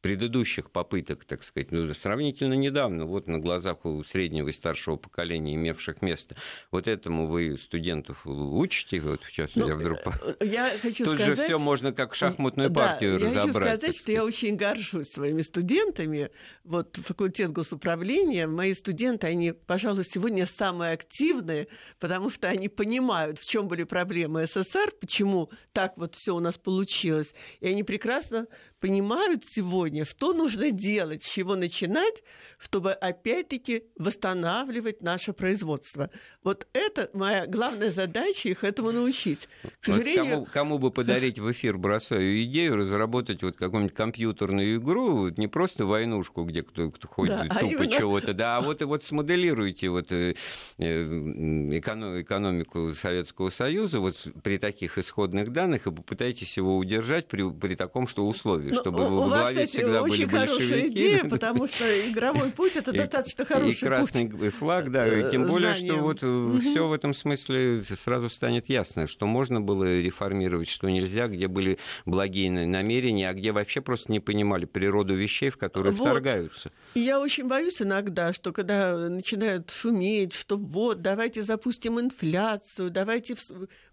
предыдущих 0.00 0.70
попыток, 0.70 1.24
так 1.24 1.44
сказать, 1.44 1.72
ну, 1.72 1.92
сравнительно 1.94 2.54
недавно, 2.54 3.04
вот 3.04 3.26
на 3.26 3.38
глазах 3.38 3.84
у 3.84 4.02
среднего 4.02 4.48
и 4.48 4.52
старшего 4.52 4.96
поколения, 4.96 5.54
имевших 5.54 6.02
место, 6.02 6.36
вот 6.70 6.88
этому 6.88 7.26
вы 7.26 7.58
студентов 7.58 8.22
учите, 8.24 9.00
вот 9.00 9.20
сейчас 9.26 9.50
ну, 9.54 9.68
я 9.68 9.74
вдруг... 9.74 9.98
Э, 10.06 10.34
я 10.40 10.72
хочу 10.80 11.04
Тут 11.04 11.14
сказать... 11.14 11.36
же 11.36 11.44
все 11.44 11.58
можно 11.58 11.92
как 11.92 12.14
шахматную 12.14 12.72
партию 12.72 13.18
да, 13.18 13.26
разобрать. 13.26 13.46
Я 13.46 13.52
хочу 13.52 13.76
сказать, 13.76 13.96
что 13.96 14.12
я 14.12 14.24
очень 14.24 14.56
горжусь 14.56 15.10
своими 15.10 15.42
студентами. 15.42 16.30
Вот 16.64 16.96
факультет 16.96 17.52
госуправления, 17.52 18.46
мои 18.46 18.72
студенты, 18.74 19.26
они, 19.26 19.52
пожалуй, 19.52 20.04
сегодня 20.04 20.46
самые 20.46 20.92
активные, 20.92 21.68
потому 21.98 22.30
что 22.30 22.48
они 22.48 22.68
понимают, 22.68 23.38
в 23.38 23.46
чем 23.46 23.68
были 23.68 23.84
проблемы 23.84 24.46
СССР, 24.46 24.92
почему 24.98 25.50
так 25.72 25.96
вот 25.96 26.14
все 26.14 26.34
у 26.34 26.40
нас 26.40 26.56
получилось. 26.56 27.34
И 27.60 27.68
они 27.68 27.82
прекрасно 27.82 28.46
понимают 28.80 29.44
сегодня, 29.44 30.04
что 30.04 30.32
нужно 30.32 30.70
делать, 30.70 31.22
с 31.22 31.28
чего 31.28 31.54
начинать, 31.54 32.22
чтобы 32.58 32.92
опять-таки 32.92 33.84
восстанавливать 33.96 35.02
наше 35.02 35.32
производство. 35.32 36.10
Вот 36.42 36.66
это 36.72 37.10
моя 37.12 37.46
главная 37.46 37.90
задача 37.90 38.48
их 38.48 38.64
этому 38.64 38.90
научить. 38.92 39.48
К 39.80 39.84
сожалению... 39.84 40.24
Вот 40.24 40.30
кому, 40.30 40.46
кому 40.52 40.78
бы 40.78 40.90
подарить 40.90 41.38
в 41.38 41.52
эфир, 41.52 41.76
бросаю 41.76 42.42
идею, 42.44 42.76
разработать 42.76 43.42
вот 43.42 43.56
какую-нибудь 43.56 43.94
компьютерную 43.94 44.76
игру, 44.76 45.16
вот 45.16 45.38
не 45.38 45.46
просто 45.46 45.84
войнушку, 45.84 46.44
где 46.44 46.62
кто, 46.62 46.90
кто 46.90 47.06
ходит 47.06 47.36
да, 47.36 47.42
а 47.42 47.60
тупо 47.60 47.66
а 47.66 47.84
именно... 47.84 47.90
чего-то, 47.90 48.32
да, 48.32 48.56
а 48.56 48.60
вот, 48.62 48.80
и 48.80 48.84
вот 48.84 49.04
смоделируйте 49.04 49.90
вот 49.90 50.10
э, 50.10 50.34
э, 50.78 51.02
экономику 51.78 52.94
Советского 52.94 53.50
Союза 53.50 54.00
вот 54.00 54.16
при 54.42 54.58
таких 54.58 54.96
исходных 54.96 55.52
данных 55.52 55.86
и 55.86 55.92
попытайтесь 55.92 56.56
его 56.56 56.78
удержать 56.78 57.28
при, 57.28 57.48
при 57.50 57.74
таком, 57.74 58.08
что 58.08 58.26
условии 58.26 58.69
ну, 58.70 58.80
чтобы 58.80 59.06
у, 59.06 59.22
во 59.22 59.28
главе 59.28 59.66
всегда 59.66 60.02
очень 60.02 60.26
были 60.26 60.46
хорошая 60.46 60.88
идея, 60.88 61.24
потому 61.24 61.66
что 61.66 62.10
игровой 62.10 62.50
путь 62.50 62.76
это 62.76 62.92
достаточно 62.92 63.44
хороший 63.44 63.72
И 63.72 63.86
красный 63.86 64.28
путь. 64.28 64.54
флаг, 64.54 64.90
да, 64.90 65.06
и 65.06 65.30
тем 65.30 65.46
более, 65.46 65.74
что 65.74 65.96
вот 65.96 66.22
угу. 66.22 66.60
все 66.60 66.86
в 66.86 66.92
этом 66.92 67.14
смысле 67.14 67.82
сразу 68.04 68.28
станет 68.28 68.68
ясно, 68.68 69.06
что 69.06 69.26
можно 69.26 69.60
было 69.60 70.00
реформировать, 70.00 70.68
что 70.68 70.88
нельзя, 70.88 71.28
где 71.28 71.48
были 71.48 71.78
благие 72.06 72.50
намерения, 72.50 73.28
а 73.28 73.34
где 73.34 73.52
вообще 73.52 73.80
просто 73.80 74.12
не 74.12 74.20
понимали 74.20 74.64
природу 74.64 75.14
вещей, 75.14 75.50
в 75.50 75.56
которые 75.56 75.92
вот. 75.94 76.06
вторгаются. 76.06 76.70
И 76.94 77.00
я 77.00 77.20
очень 77.20 77.46
боюсь 77.46 77.80
иногда, 77.82 78.32
что 78.32 78.52
когда 78.52 78.96
начинают 79.08 79.70
шуметь, 79.70 80.34
что 80.34 80.56
вот, 80.56 81.02
давайте 81.02 81.42
запустим 81.42 82.00
инфляцию, 82.00 82.90
давайте 82.90 83.36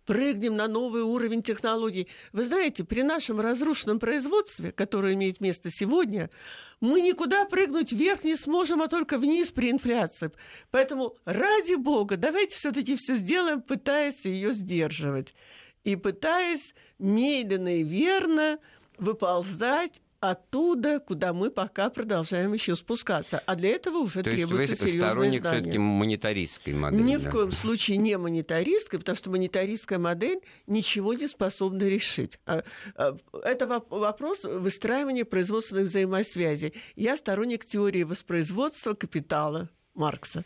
прыгнем 0.07 0.55
на 0.55 0.67
новый 0.67 1.03
уровень 1.03 1.43
технологий. 1.43 2.07
Вы 2.31 2.45
знаете, 2.45 2.83
при 2.83 3.03
нашем 3.03 3.39
разрушенном 3.39 3.99
производстве, 3.99 4.71
которое 4.71 5.13
имеет 5.13 5.39
место 5.39 5.69
сегодня, 5.69 6.31
мы 6.79 7.01
никуда 7.01 7.45
прыгнуть 7.45 7.91
вверх 7.91 8.23
не 8.23 8.35
сможем, 8.35 8.81
а 8.81 8.87
только 8.87 9.19
вниз 9.19 9.51
при 9.51 9.69
инфляции. 9.69 10.31
Поэтому, 10.71 11.15
ради 11.25 11.75
бога, 11.75 12.17
давайте 12.17 12.55
все-таки 12.55 12.95
все 12.95 13.15
сделаем, 13.15 13.61
пытаясь 13.61 14.25
ее 14.25 14.53
сдерживать. 14.53 15.35
И 15.83 15.95
пытаясь 15.95 16.73
медленно 16.97 17.79
и 17.79 17.83
верно 17.83 18.59
выползать 18.97 20.01
оттуда, 20.19 20.99
куда 20.99 21.33
мы 21.33 21.51
пока 21.51 21.89
продолжаем 21.89 22.53
еще 22.53 22.75
спускаться. 22.75 23.41
А 23.45 23.55
для 23.55 23.69
этого 23.69 23.97
уже 23.97 24.23
То 24.23 24.31
требуется 24.31 24.71
есть 24.71 24.83
вы 24.83 24.89
серьезное 24.89 25.31
знание. 25.37 25.79
монетаристской 25.79 26.73
модели? 26.73 27.01
Ни 27.01 27.17
да? 27.17 27.29
в 27.29 27.31
коем 27.31 27.51
случае 27.51 27.97
не 27.97 28.17
монетаристской, 28.17 28.99
потому 28.99 29.15
что 29.15 29.29
монетаристская 29.29 29.99
модель 29.99 30.39
ничего 30.65 31.13
не 31.13 31.27
способна 31.27 31.83
решить. 31.83 32.39
А, 32.45 32.63
а, 32.95 33.17
это 33.43 33.67
вопрос 33.67 34.43
выстраивания 34.43 35.25
производственных 35.25 35.85
взаимосвязей. 35.85 36.73
Я 36.95 37.17
сторонник 37.17 37.65
теории 37.65 38.03
воспроизводства 38.03 38.93
капитала 38.93 39.69
Маркса. 39.93 40.45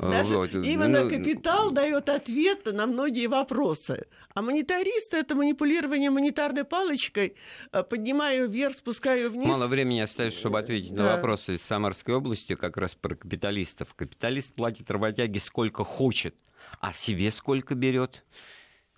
Даже 0.00 0.36
вот. 0.36 0.52
именно 0.52 1.04
ну, 1.04 1.10
капитал 1.10 1.72
дает 1.72 2.08
ответ 2.08 2.66
на 2.66 2.86
многие 2.86 3.26
вопросы. 3.26 4.06
А 4.34 4.42
монетаристы 4.42 5.16
это 5.16 5.34
манипулирование 5.34 6.10
монетарной 6.10 6.64
палочкой, 6.64 7.34
э, 7.72 7.82
поднимаю 7.82 8.48
вверх, 8.48 8.74
спускаю 8.74 9.30
вниз. 9.30 9.48
Мало 9.48 9.66
времени 9.66 10.00
остается, 10.00 10.38
чтобы 10.38 10.60
ответить 10.60 10.94
да. 10.94 11.04
на 11.04 11.16
вопросы 11.16 11.54
из 11.54 11.62
Самарской 11.62 12.14
области, 12.14 12.54
как 12.54 12.76
раз 12.76 12.94
про 12.94 13.16
капиталистов. 13.16 13.94
Капиталист 13.94 14.54
платит 14.54 14.90
работяге 14.90 15.40
сколько 15.40 15.82
хочет, 15.84 16.36
а 16.80 16.92
себе 16.92 17.30
сколько 17.30 17.74
берет. 17.74 18.24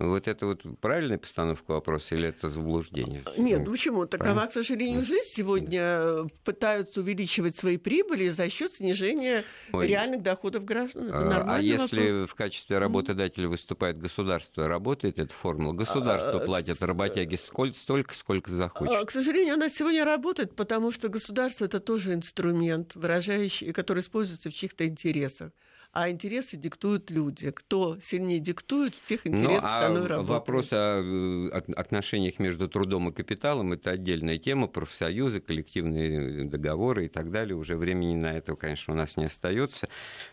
Вот 0.00 0.26
это 0.26 0.46
вот 0.46 0.62
правильная 0.80 1.18
постановка 1.18 1.70
вопроса 1.70 2.16
или 2.16 2.28
это 2.28 2.48
заблуждение? 2.48 3.22
Нет, 3.36 3.62
ну 3.64 3.70
почему? 3.70 4.06
Такова, 4.06 4.46
к 4.46 4.52
сожалению, 4.52 5.02
жизнь. 5.02 5.28
Сегодня 5.28 6.26
пытаются 6.42 7.00
увеличивать 7.00 7.54
свои 7.54 7.76
прибыли 7.76 8.28
за 8.28 8.50
счет 8.50 8.74
снижения 8.74 9.44
Ой. 9.72 9.86
реальных 9.86 10.22
доходов 10.22 10.64
граждан. 10.64 11.08
Это 11.08 11.42
а, 11.42 11.56
а 11.56 11.60
если 11.60 12.10
вопрос. 12.10 12.30
в 12.30 12.34
качестве 12.34 12.78
работодателя 12.78 13.48
выступает 13.48 13.98
государство, 13.98 14.66
работает 14.66 15.20
эта 15.20 15.32
формула? 15.32 15.74
Государство 15.74 16.40
а, 16.40 16.44
платит 16.44 16.82
работяге 16.82 17.38
сколько, 17.38 17.78
столько, 17.78 18.14
сколько 18.16 18.50
захочет. 18.50 18.94
А, 18.94 19.04
к 19.04 19.12
сожалению, 19.12 19.54
она 19.54 19.68
сегодня 19.68 20.04
работает, 20.04 20.56
потому 20.56 20.90
что 20.90 21.08
государство 21.08 21.66
это 21.66 21.78
тоже 21.78 22.14
инструмент, 22.14 22.96
выражающий, 22.96 23.72
который 23.72 24.00
используется 24.00 24.50
в 24.50 24.54
чьих-то 24.54 24.86
интересах. 24.88 25.52
А 25.94 26.10
интересы 26.10 26.56
диктуют 26.56 27.10
люди. 27.10 27.52
Кто 27.52 27.98
сильнее 28.00 28.40
диктует, 28.40 28.94
тех 29.08 29.26
интересах 29.26 29.70
ну, 29.70 29.76
а 29.76 29.86
оно 29.86 30.04
и 30.04 30.08
работает. 30.08 30.28
Вопрос 30.28 30.68
о 30.72 31.00
э, 31.00 31.48
отношениях 31.76 32.40
между 32.40 32.68
трудом 32.68 33.08
и 33.08 33.12
капиталом– 33.12 33.72
это 33.74 33.92
отдельная 33.92 34.38
тема, 34.38 34.66
профсоюзы, 34.66 35.40
коллективные 35.40 36.44
договоры 36.46 37.06
и 37.06 37.08
так 37.08 37.30
далее. 37.30 37.56
Уже 37.56 37.76
времени 37.76 38.16
на 38.16 38.36
это, 38.36 38.56
конечно, 38.56 38.92
у 38.92 38.96
нас 38.96 39.16
не 39.16 39.26
остается. 39.26 39.88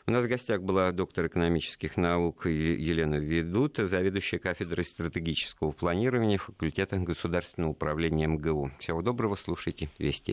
У 0.08 0.12
нас 0.12 0.26
в 0.26 0.28
гостях 0.28 0.63
была 0.63 0.91
доктор 0.91 1.28
экономических 1.28 1.95
наук 1.95 2.47
Елена 2.47 3.16
Ведута, 3.16 3.88
заведующая 3.88 4.39
кафедрой 4.39 4.84
стратегического 4.84 5.72
планирования 5.72 6.39
факультета 6.39 6.97
государственного 6.97 7.72
управления 7.72 8.26
МГУ. 8.26 8.72
Всего 8.80 9.03
доброго, 9.03 9.36
слушайте 9.36 9.89
Вести 9.99 10.22